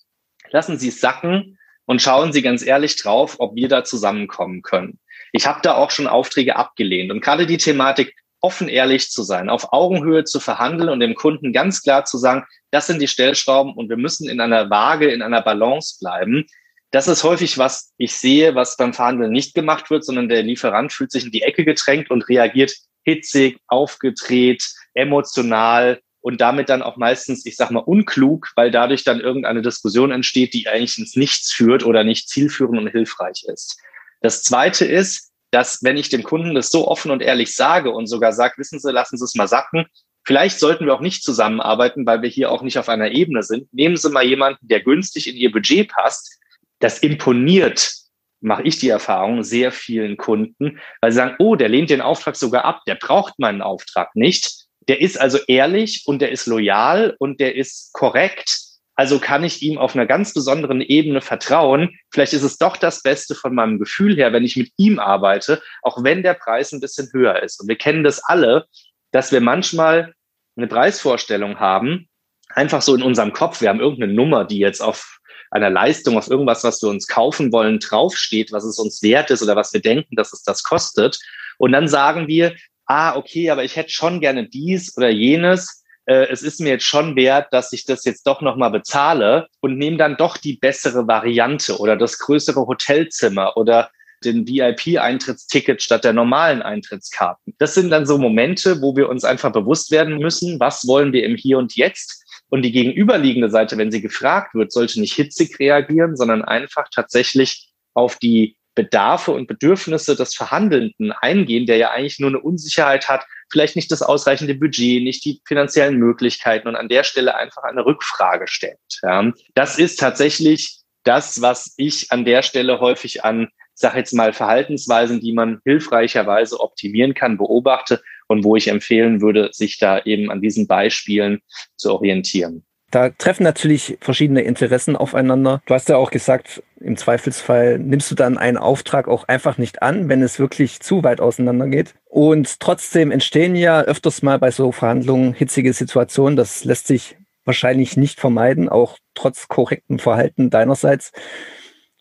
lassen 0.50 0.78
Sie 0.78 0.88
es 0.88 1.00
sacken 1.00 1.58
und 1.87 2.02
schauen 2.02 2.32
Sie 2.32 2.43
ganz 2.43 2.64
ehrlich 2.64 2.96
drauf, 2.96 3.37
ob 3.38 3.55
wir 3.55 3.69
da 3.69 3.84
zusammenkommen 3.84 4.62
können. 4.62 4.99
Ich 5.32 5.46
habe 5.46 5.60
da 5.62 5.75
auch 5.75 5.90
schon 5.90 6.06
Aufträge 6.06 6.56
abgelehnt. 6.56 7.10
Und 7.10 7.22
gerade 7.22 7.46
die 7.46 7.56
Thematik, 7.56 8.14
offen 8.40 8.69
ehrlich 8.69 9.11
zu 9.11 9.23
sein, 9.23 9.49
auf 9.49 9.73
Augenhöhe 9.73 10.25
zu 10.25 10.40
verhandeln 10.40 10.88
und 10.88 11.00
dem 11.00 11.14
Kunden 11.14 11.52
ganz 11.52 11.82
klar 11.82 12.05
zu 12.05 12.19
sagen, 12.19 12.44
das 12.70 12.87
sind 12.87 13.00
die 13.00 13.08
Stellschrauben 13.08 13.75
und 13.75 13.88
wir 13.88 13.96
müssen 13.96 14.29
in 14.29 14.40
einer 14.40 14.70
Waage, 14.70 15.11
in 15.11 15.23
einer 15.23 15.43
Balance 15.43 15.96
bleiben. 16.00 16.46
Das 16.90 17.08
ist 17.08 17.25
häufig, 17.25 17.58
was 17.58 17.93
ich 17.99 18.14
sehe, 18.14 18.55
was 18.55 18.76
beim 18.76 18.94
Verhandeln 18.94 19.32
nicht 19.32 19.55
gemacht 19.55 19.90
wird, 19.90 20.05
sondern 20.05 20.29
der 20.29 20.43
Lieferant 20.43 20.93
fühlt 20.93 21.12
sich 21.12 21.25
in 21.25 21.32
die 21.32 21.43
Ecke 21.43 21.64
gedrängt 21.64 22.11
und 22.11 22.29
reagiert 22.29 22.73
hitzig, 23.05 23.58
aufgedreht, 23.67 24.67
emotional 24.94 26.00
und 26.20 26.41
damit 26.41 26.69
dann 26.69 26.82
auch 26.82 26.96
meistens, 26.96 27.46
ich 27.46 27.56
sag 27.56 27.70
mal, 27.70 27.81
unklug, 27.81 28.50
weil 28.56 28.70
dadurch 28.70 29.05
dann 29.05 29.20
irgendeine 29.20 29.62
Diskussion 29.62 30.11
entsteht, 30.11 30.52
die 30.55 30.69
eigentlich 30.69 30.99
ins 30.99 31.17
Nichts 31.17 31.52
führt 31.52 31.84
oder 31.84 32.05
nicht 32.05 32.29
zielführend 32.29 32.79
und 32.79 32.88
hilfreich 32.88 33.44
ist. 33.46 33.81
Das 34.20 34.43
zweite 34.43 34.84
ist, 34.84 35.28
dass 35.50 35.83
wenn 35.83 35.97
ich 35.97 36.09
dem 36.09 36.23
Kunden 36.23 36.55
das 36.55 36.71
so 36.71 36.87
offen 36.89 37.11
und 37.11 37.23
ehrlich 37.23 37.55
sage 37.55 37.91
und 37.91 38.06
sogar 38.06 38.33
sage, 38.33 38.55
wissen 38.59 38.81
Sie, 38.81 38.93
lassen 38.93 39.17
Sie 39.17 39.25
es 39.25 39.35
mal 39.35 39.49
sacken, 39.49 39.87
vielleicht 40.25 40.59
sollten 40.59 40.87
wir 40.87 40.95
auch 40.95 41.00
nicht 41.00 41.23
zusammenarbeiten, 41.23 42.06
weil 42.06 42.23
wir 42.23 42.29
hier 42.29 42.53
auch 42.53 42.62
nicht 42.62 42.79
auf 42.79 42.89
einer 42.89 43.11
Ebene 43.11 43.43
sind. 43.43 43.73
Nehmen 43.73 43.97
Sie 43.97 44.11
mal 44.11 44.25
jemanden, 44.25 44.67
der 44.69 44.83
günstig 44.83 45.27
in 45.27 45.37
Ihr 45.37 45.50
Budget 45.50 45.89
passt. 45.89 46.39
Das 46.81 46.99
imponiert, 46.99 47.93
mache 48.41 48.62
ich 48.62 48.79
die 48.79 48.89
Erfahrung, 48.89 49.43
sehr 49.43 49.73
vielen 49.73 50.17
Kunden, 50.17 50.79
weil 51.00 51.11
sie 51.11 51.17
sagen, 51.17 51.37
oh, 51.39 51.56
der 51.56 51.69
lehnt 51.69 51.91
den 51.91 52.01
Auftrag 52.01 52.37
sogar 52.37 52.65
ab, 52.65 52.83
der 52.87 52.94
braucht 52.94 53.39
meinen 53.39 53.62
Auftrag 53.62 54.15
nicht. 54.15 54.67
Der 54.87 55.01
ist 55.01 55.21
also 55.21 55.39
ehrlich 55.49 56.05
und 56.06 56.21
der 56.21 56.31
ist 56.31 56.47
loyal 56.47 57.15
und 57.19 57.41
der 57.41 57.56
ist 57.56 57.93
korrekt 57.93 58.68
also 58.99 59.21
kann 59.21 59.45
ich 59.45 59.62
ihm 59.62 59.79
auf 59.79 59.95
einer 59.95 60.06
ganz 60.06 60.35
besonderen 60.35 60.81
Ebene 60.81 61.21
vertrauen. 61.21 61.97
Vielleicht 62.11 62.33
ist 62.33 62.43
es 62.43 62.59
doch 62.59 62.77
das 62.77 63.00
Beste 63.00 63.37
von 63.37 63.55
meinem 63.55 63.79
Gefühl 63.79 64.17
her, 64.17 64.33
wenn 64.33 64.43
ich 64.43 64.56
mit 64.56 64.73
ihm 64.77 64.99
arbeite, 64.99 65.62
auch 65.83 66.03
wenn 66.03 66.25
der 66.25 66.35
Preis 66.35 66.73
ein 66.73 66.81
bisschen 66.81 67.09
höher 67.12 67.41
ist. 67.41 67.61
Und 67.61 67.69
wir 67.69 67.77
kennen 67.77 68.03
das 68.03 68.21
alle, 68.25 68.67
dass 69.12 69.31
wir 69.31 69.41
manchmal 69.41 70.15
eine 70.56 70.67
Preisvorstellung 70.67 71.61
haben, 71.61 72.09
einfach 72.49 72.83
so 72.83 72.93
in 72.93 73.05
unserem 73.05 73.33
Kopf. 73.33 73.61
Wir 73.61 73.69
haben 73.69 73.79
irgendeine 73.79 74.15
Nummer, 74.15 74.45
die 74.45 74.59
jetzt 74.59 74.81
auf 74.81 75.21
einer 75.53 75.71
Leistung, 75.71 76.19
auf 76.19 76.29
irgendwas, 76.29 76.65
was 76.65 76.83
wir 76.83 76.89
uns 76.89 77.06
kaufen 77.06 77.53
wollen, 77.53 77.79
draufsteht, 77.79 78.51
was 78.51 78.65
es 78.65 78.81
uns 78.81 79.01
wert 79.05 79.31
ist 79.31 79.44
oder 79.44 79.55
was 79.55 79.72
wir 79.72 79.81
denken, 79.81 80.17
dass 80.17 80.32
es 80.32 80.43
das 80.43 80.65
kostet. 80.65 81.20
Und 81.58 81.70
dann 81.70 81.87
sagen 81.87 82.27
wir, 82.27 82.56
ah, 82.87 83.15
okay, 83.15 83.51
aber 83.51 83.63
ich 83.63 83.77
hätte 83.77 83.91
schon 83.91 84.19
gerne 84.19 84.49
dies 84.49 84.96
oder 84.96 85.08
jenes 85.08 85.78
äh, 86.08 86.27
es 86.31 86.43
ist 86.43 86.60
mir 86.60 86.70
jetzt 86.70 86.86
schon 86.86 87.17
wert, 87.17 87.53
dass 87.53 87.72
ich 87.72 87.84
das 87.84 88.05
jetzt 88.05 88.27
doch 88.27 88.41
nochmal 88.41 88.70
bezahle 88.70 89.46
und 89.60 89.77
nehme 89.77 89.98
dann 89.98 90.17
doch 90.17 90.38
die 90.38 90.55
bessere 90.55 91.06
Variante 91.06 91.79
oder 91.79 91.96
das 91.96 92.19
größere 92.19 92.67
Hotelzimmer 92.67 93.56
oder 93.56 93.91
den 94.24 94.48
VIP-Eintrittsticket 94.48 95.82
statt 95.82 96.05
der 96.05 96.15
normalen 96.15 96.62
Eintrittskarten. 96.62 97.55
Das 97.58 97.74
sind 97.74 97.91
dann 97.91 98.06
so 98.06 98.19
Momente, 98.19 98.81
wo 98.81 98.96
wir 98.96 99.08
uns 99.08 99.22
einfach 99.22 99.53
bewusst 99.53 99.91
werden 99.91 100.17
müssen, 100.19 100.58
was 100.58 100.88
wollen 100.88 101.12
wir 101.12 101.24
im 101.24 101.36
Hier 101.36 101.58
und 101.58 101.77
Jetzt? 101.77 102.24
Und 102.48 102.62
die 102.62 102.72
gegenüberliegende 102.72 103.50
Seite, 103.50 103.77
wenn 103.77 103.93
sie 103.93 104.00
gefragt 104.00 104.55
wird, 104.55 104.72
sollte 104.72 105.00
nicht 105.00 105.15
hitzig 105.15 105.58
reagieren, 105.60 106.17
sondern 106.17 106.43
einfach 106.43 106.88
tatsächlich 106.93 107.69
auf 107.93 108.17
die 108.17 108.56
Bedarfe 108.74 109.32
und 109.32 109.46
Bedürfnisse 109.46 110.17
des 110.17 110.34
Verhandelnden 110.34 111.12
eingehen, 111.12 111.67
der 111.67 111.77
ja 111.77 111.91
eigentlich 111.91 112.19
nur 112.19 112.31
eine 112.31 112.41
Unsicherheit 112.41 113.08
hat, 113.08 113.27
vielleicht 113.50 113.76
nicht 113.76 113.90
das 113.90 114.02
ausreichende 114.02 114.55
Budget, 114.55 115.02
nicht 115.02 115.24
die 115.24 115.40
finanziellen 115.46 115.96
Möglichkeiten 115.96 116.69
und 116.69 116.76
an 116.76 116.88
der 116.88 117.05
Stelle 117.05 117.34
einfach 117.36 117.62
eine 117.64 117.84
Rückfrage 117.84 118.46
stellt. 118.48 118.78
Ja. 119.02 119.32
Das 119.55 119.78
ist 119.78 119.98
tatsächlich 119.98 120.78
das, 121.05 121.40
was 121.40 121.74
ich 121.76 122.12
an 122.12 122.24
der 122.24 122.43
Stelle 122.43 122.81
häufig 122.81 123.24
an, 123.24 123.48
sag 123.74 123.96
jetzt 123.96 124.12
mal, 124.12 124.32
Verhaltensweisen, 124.32 125.20
die 125.20 125.32
man 125.32 125.60
hilfreicherweise 125.64 126.60
optimieren 126.60 127.14
kann, 127.14 127.38
beobachte 127.38 128.02
und 128.26 128.44
wo 128.44 128.56
ich 128.56 128.69
empfehlen 128.69 129.20
würde, 129.20 129.50
sich 129.52 129.78
da 129.78 130.00
eben 130.00 130.31
an 130.31 130.43
diesen 130.43 130.67
Beispielen 130.67 131.40
zu 131.76 131.93
orientieren. 131.93 132.64
Da 132.90 133.10
treffen 133.10 133.43
natürlich 133.43 133.98
verschiedene 134.00 134.43
Interessen 134.43 134.96
aufeinander. 134.96 135.62
Du 135.67 135.74
hast 135.74 135.90
ja 135.90 135.96
auch 135.96 136.10
gesagt, 136.10 136.62
im 136.81 136.97
Zweifelsfall 136.97 137.79
nimmst 137.79 138.11
du 138.11 138.15
dann 138.15 138.39
einen 138.39 138.56
Auftrag 138.56 139.08
auch 139.08 139.27
einfach 139.27 139.58
nicht 139.58 139.82
an, 139.82 140.08
wenn 140.08 140.23
es 140.23 140.39
wirklich 140.39 140.81
zu 140.81 141.03
weit 141.03 141.20
auseinander 141.20 141.67
geht. 141.67 141.94
Und 142.05 142.61
trotzdem 142.61 143.11
entstehen 143.11 143.56
ja 143.56 143.82
öfters 143.82 144.23
mal 144.23 144.39
bei 144.39 144.51
so 144.51 144.73
Verhandlungen 144.73 145.35
hitzige 145.35 145.73
Situationen. 145.73 146.37
Das 146.37 146.65
lässt 146.65 146.87
sich 146.87 147.17
wahrscheinlich 147.44 147.97
nicht 147.97 148.20
vermeiden, 148.20 148.69
auch 148.69 148.99
trotz 149.15 149.49
korrektem 149.49 149.99
Verhalten 149.99 150.51
deinerseits. 150.51 151.13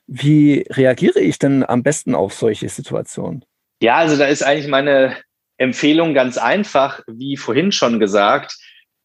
Wie 0.06 0.66
reagiere 0.70 1.20
ich 1.20 1.40
denn 1.40 1.64
am 1.64 1.84
besten 1.84 2.16
auf 2.16 2.34
solche 2.34 2.70
Situationen? 2.70 3.44
Ja, 3.82 3.96
also 3.96 4.18
da 4.18 4.26
ist 4.26 4.44
eigentlich 4.44 4.68
meine 4.68 5.16
Empfehlung 5.58 6.14
ganz 6.14 6.38
einfach, 6.38 7.02
wie 7.08 7.38
vorhin 7.38 7.72
schon 7.72 8.00
gesagt 8.00 8.58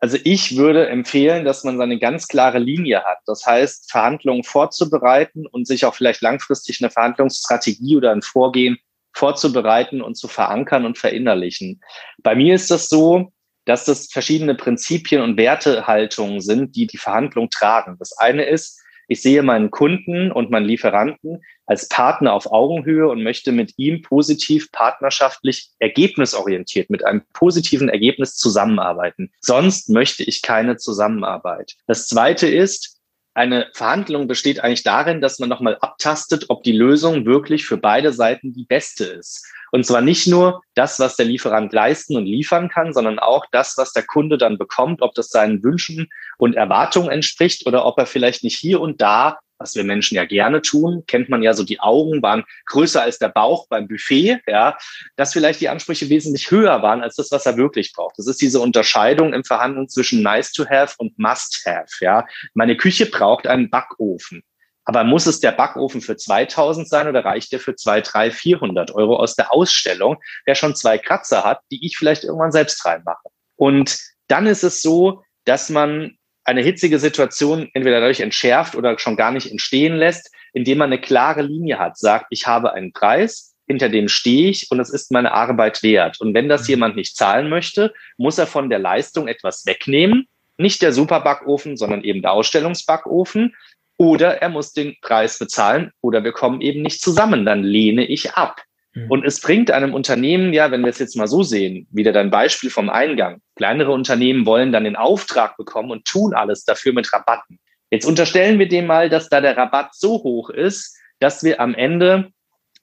Also 0.03 0.19
ich 0.25 0.57
würde 0.57 0.89
empfehlen, 0.89 1.45
dass 1.45 1.63
man 1.63 1.79
seine 1.79 1.97
ganz 1.97 2.27
klare 2.27 2.59
Linie 2.59 3.05
hat. 3.05 3.19
Das 3.25 3.47
heißt, 3.47 3.89
Verhandlungen 3.89 4.43
vorzubereiten 4.43 5.47
und 5.47 5.65
sich 5.69 5.85
auch 5.85 5.95
vielleicht 5.95 6.23
langfristig 6.23 6.83
eine 6.83 6.91
Verhandlungsstrategie 6.91 7.97
oder 7.97 8.11
ein 8.11 8.21
Vorgehen 8.21 8.79
vorzubereiten 9.15 10.03
und 10.03 10.17
zu 10.17 10.27
verankern 10.27 10.87
und 10.87 10.99
verinnerlichen. 10.99 11.81
Bei 12.21 12.35
mir 12.35 12.57
ist 12.57 12.73
das 12.73 12.89
so, 12.89 13.33
dass 13.65 13.85
das 13.85 14.09
verschiedene 14.11 14.57
Prinzipien 14.57 15.23
und 15.23 15.37
Wertehaltungen 15.37 16.41
sind, 16.41 16.75
die 16.75 16.89
die 16.89 16.99
Verhandlung 16.99 17.49
tragen. 17.49 17.95
Das 18.01 18.19
eine 18.19 18.43
ist, 18.43 18.81
ich 19.07 19.23
sehe 19.23 19.45
meinen 19.45 19.71
Kunden 19.71 20.33
und 20.33 20.51
meinen 20.51 20.67
Lieferanten 20.67 21.45
als 21.67 21.89
Partner 21.89 22.33
auf 22.33 22.51
Augenhöhe 22.51 23.09
und 23.09 23.23
möchte 23.23 23.53
mit 23.53 23.73
ihm 23.77 24.03
positiv, 24.03 24.71
partnerschaftlich, 24.73 25.71
ergebnisorientiert, 25.79 26.91
mit 26.91 27.05
einem 27.05 27.23
positiven 27.33 27.89
Ergebnis 27.89 28.37
zusammenarbeiten. 28.37 29.31
Sonst 29.41 29.89
möchte 29.89 30.25
ich 30.25 30.43
keine 30.43 30.77
Zusammenarbeit. 30.77 31.75
Das 31.87 32.07
zweite 32.07 32.49
ist, 32.49 32.99
eine 33.35 33.69
Verhandlung 33.73 34.27
besteht 34.27 34.61
eigentlich 34.61 34.83
darin, 34.83 35.23
dass 35.23 35.39
man 35.39 35.49
nochmal 35.49 35.79
abtastet, 35.81 36.47
ob 36.49 36.63
die 36.65 36.73
Lösung 36.73 37.25
wirklich 37.25 37.65
für 37.65 37.79
beide 37.79 38.13
Seiten 38.13 38.53
die 38.53 38.67
beste 38.67 39.05
ist. 39.05 39.47
Und 39.71 39.87
zwar 39.87 40.03
nicht 40.03 40.27
nur 40.27 40.61
das, 40.75 41.01
was 41.01 41.17
der 41.17 41.25
Lieferant 41.25 41.73
leisten 41.73 42.15
und 42.15 42.27
liefern 42.27 42.69
kann, 42.69 42.93
sondern 42.93 43.19
auch 43.19 43.47
das, 43.51 43.79
was 43.79 43.95
der 43.95 44.03
Kunde 44.03 44.37
dann 44.37 44.59
bekommt, 44.59 45.01
ob 45.01 45.15
das 45.15 45.31
seinen 45.31 45.65
Wünschen 45.65 46.11
und 46.37 46.57
Erwartungen 46.57 47.09
entspricht 47.09 47.67
oder 47.67 47.87
ob 47.87 47.99
er 47.99 48.05
vielleicht 48.05 48.45
nicht 48.45 48.59
hier 48.59 48.83
und 48.83 49.01
da 49.01 49.39
was 49.63 49.75
wir 49.75 49.85
Menschen 49.85 50.17
ja 50.17 50.25
gerne 50.25 50.61
tun, 50.61 51.05
kennt 51.07 51.29
man 51.29 51.43
ja 51.43 51.55
so, 51.55 51.65
die 51.65 51.81
Augen 51.81 52.23
waren 52.23 52.45
größer 52.67 53.01
als 53.01 53.19
der 53.19 53.29
Bauch 53.29 53.69
beim 53.69 53.89
Buffet, 53.89 54.41
ja, 54.47 54.77
dass 55.17 55.33
vielleicht 55.33 55.61
die 55.61 55.69
Ansprüche 55.69 56.09
wesentlich 56.09 56.51
höher 56.51 56.83
waren 56.83 57.03
als 57.03 57.17
das, 57.17 57.31
was 57.31 57.47
er 57.47 57.57
wirklich 57.57 57.93
braucht. 57.93 58.19
Das 58.19 58.27
ist 58.27 58.41
diese 58.41 58.61
Unterscheidung 58.61 59.33
im 59.33 59.45
Verhandeln 59.45 59.89
zwischen 59.89 60.23
nice 60.23 60.53
to 60.53 60.67
have 60.69 60.95
und 60.99 61.19
must 61.19 61.63
have, 61.65 61.87
ja. 62.01 62.27
Meine 62.55 62.77
Küche 62.77 63.07
braucht 63.07 63.47
einen 63.47 63.71
Backofen. 63.71 64.43
Aber 64.85 65.05
muss 65.05 65.27
es 65.27 65.39
der 65.39 65.53
Backofen 65.53 66.01
für 66.01 66.17
2000 66.17 66.89
sein 66.89 67.07
oder 67.07 67.25
reicht 67.25 67.53
der 67.53 67.61
für 67.61 67.77
2, 67.77 68.01
3, 68.01 68.31
400 68.33 68.91
Euro 68.93 69.17
aus 69.17 69.37
der 69.37 69.53
Ausstellung, 69.53 70.17
der 70.47 70.57
schon 70.57 70.75
zwei 70.75 70.99
Kratzer 70.99 71.45
hat, 71.45 71.61
die 71.71 71.87
ich 71.87 71.97
vielleicht 71.97 72.25
irgendwann 72.25 72.51
selbst 72.51 72.85
reinmache? 72.85 73.29
Und 73.55 73.97
dann 74.27 74.47
ist 74.47 74.65
es 74.65 74.83
so, 74.83 75.23
dass 75.45 75.71
man 75.71 76.17
eine 76.45 76.63
hitzige 76.63 76.99
Situation 76.99 77.69
entweder 77.73 78.01
dadurch 78.01 78.21
entschärft 78.21 78.75
oder 78.75 78.99
schon 78.99 79.17
gar 79.17 79.33
nicht 79.33 79.51
entstehen 79.51 79.97
lässt, 79.97 80.31
indem 80.53 80.79
man 80.79 80.93
eine 80.93 81.01
klare 81.01 81.43
Linie 81.43 81.79
hat, 81.79 81.99
sagt, 81.99 82.27
ich 82.31 82.47
habe 82.47 82.73
einen 82.73 82.93
Preis, 82.93 83.53
hinter 83.67 83.89
dem 83.89 84.09
stehe 84.09 84.51
ich 84.51 84.71
und 84.71 84.81
es 84.81 84.91
ist 84.91 85.13
meine 85.13 85.33
Arbeit 85.33 85.83
wert. 85.83 86.21
Und 86.21 86.35
wenn 86.35 86.49
das 86.49 86.63
mhm. 86.63 86.69
jemand 86.69 86.97
nicht 86.97 87.17
zahlen 87.17 87.49
möchte, 87.49 87.95
muss 88.17 88.39
er 88.39 88.47
von 88.47 88.69
der 88.69 88.79
Leistung 88.79 89.29
etwas 89.29 89.65
wegnehmen. 89.67 90.27
Nicht 90.59 90.83
der 90.83 90.93
Superbackofen, 90.93 91.77
sondern 91.77 92.05
eben 92.05 92.23
der 92.23 92.33
Ausstellungsbackofen. 92.33 93.55
Oder 93.97 94.43
er 94.43 94.49
muss 94.49 94.73
den 94.73 94.97
Preis 95.01 95.39
bezahlen 95.39 95.93
oder 96.01 96.25
wir 96.25 96.33
kommen 96.33 96.61
eben 96.61 96.83
nicht 96.83 97.01
zusammen. 97.01 97.47
Dann 97.47 97.63
lehne 97.63 98.05
ich 98.05 98.33
ab. 98.33 98.63
Mhm. 98.95 99.11
Und 99.11 99.25
es 99.25 99.41
bringt 99.41 99.71
einem 99.71 99.95
Unternehmen, 99.95 100.53
ja, 100.53 100.71
wenn 100.71 100.83
wir 100.83 100.91
es 100.91 100.99
jetzt 100.99 101.17
mal 101.17 101.29
so 101.29 101.43
sehen, 101.43 101.87
wieder 101.91 102.13
dein 102.13 102.31
Beispiel 102.31 102.71
vom 102.71 102.91
Eingang. 102.91 103.41
Kleinere 103.57 103.93
Unternehmen 103.93 104.47
wollen 104.47 104.73
dann 104.73 104.85
den 104.85 104.97
Auftrag 104.97 105.57
bekommen 105.57 105.91
und 105.91 106.05
tun 106.05 106.35
alles 106.35 106.65
dafür 106.65 106.93
mit 106.93 107.13
Rabatten. 107.13 107.59
Jetzt 107.91 108.07
unterstellen 108.07 108.59
wir 108.59 108.69
dem 108.69 108.87
mal, 108.87 109.11
dass 109.11 109.29
da 109.29 109.41
der 109.41 109.57
Rabatt 109.57 109.95
so 109.95 110.23
hoch 110.23 110.51
ist, 110.51 110.97
dass 111.21 111.45
wir 111.45 111.61
am 111.61 111.75
Ende 111.75 112.31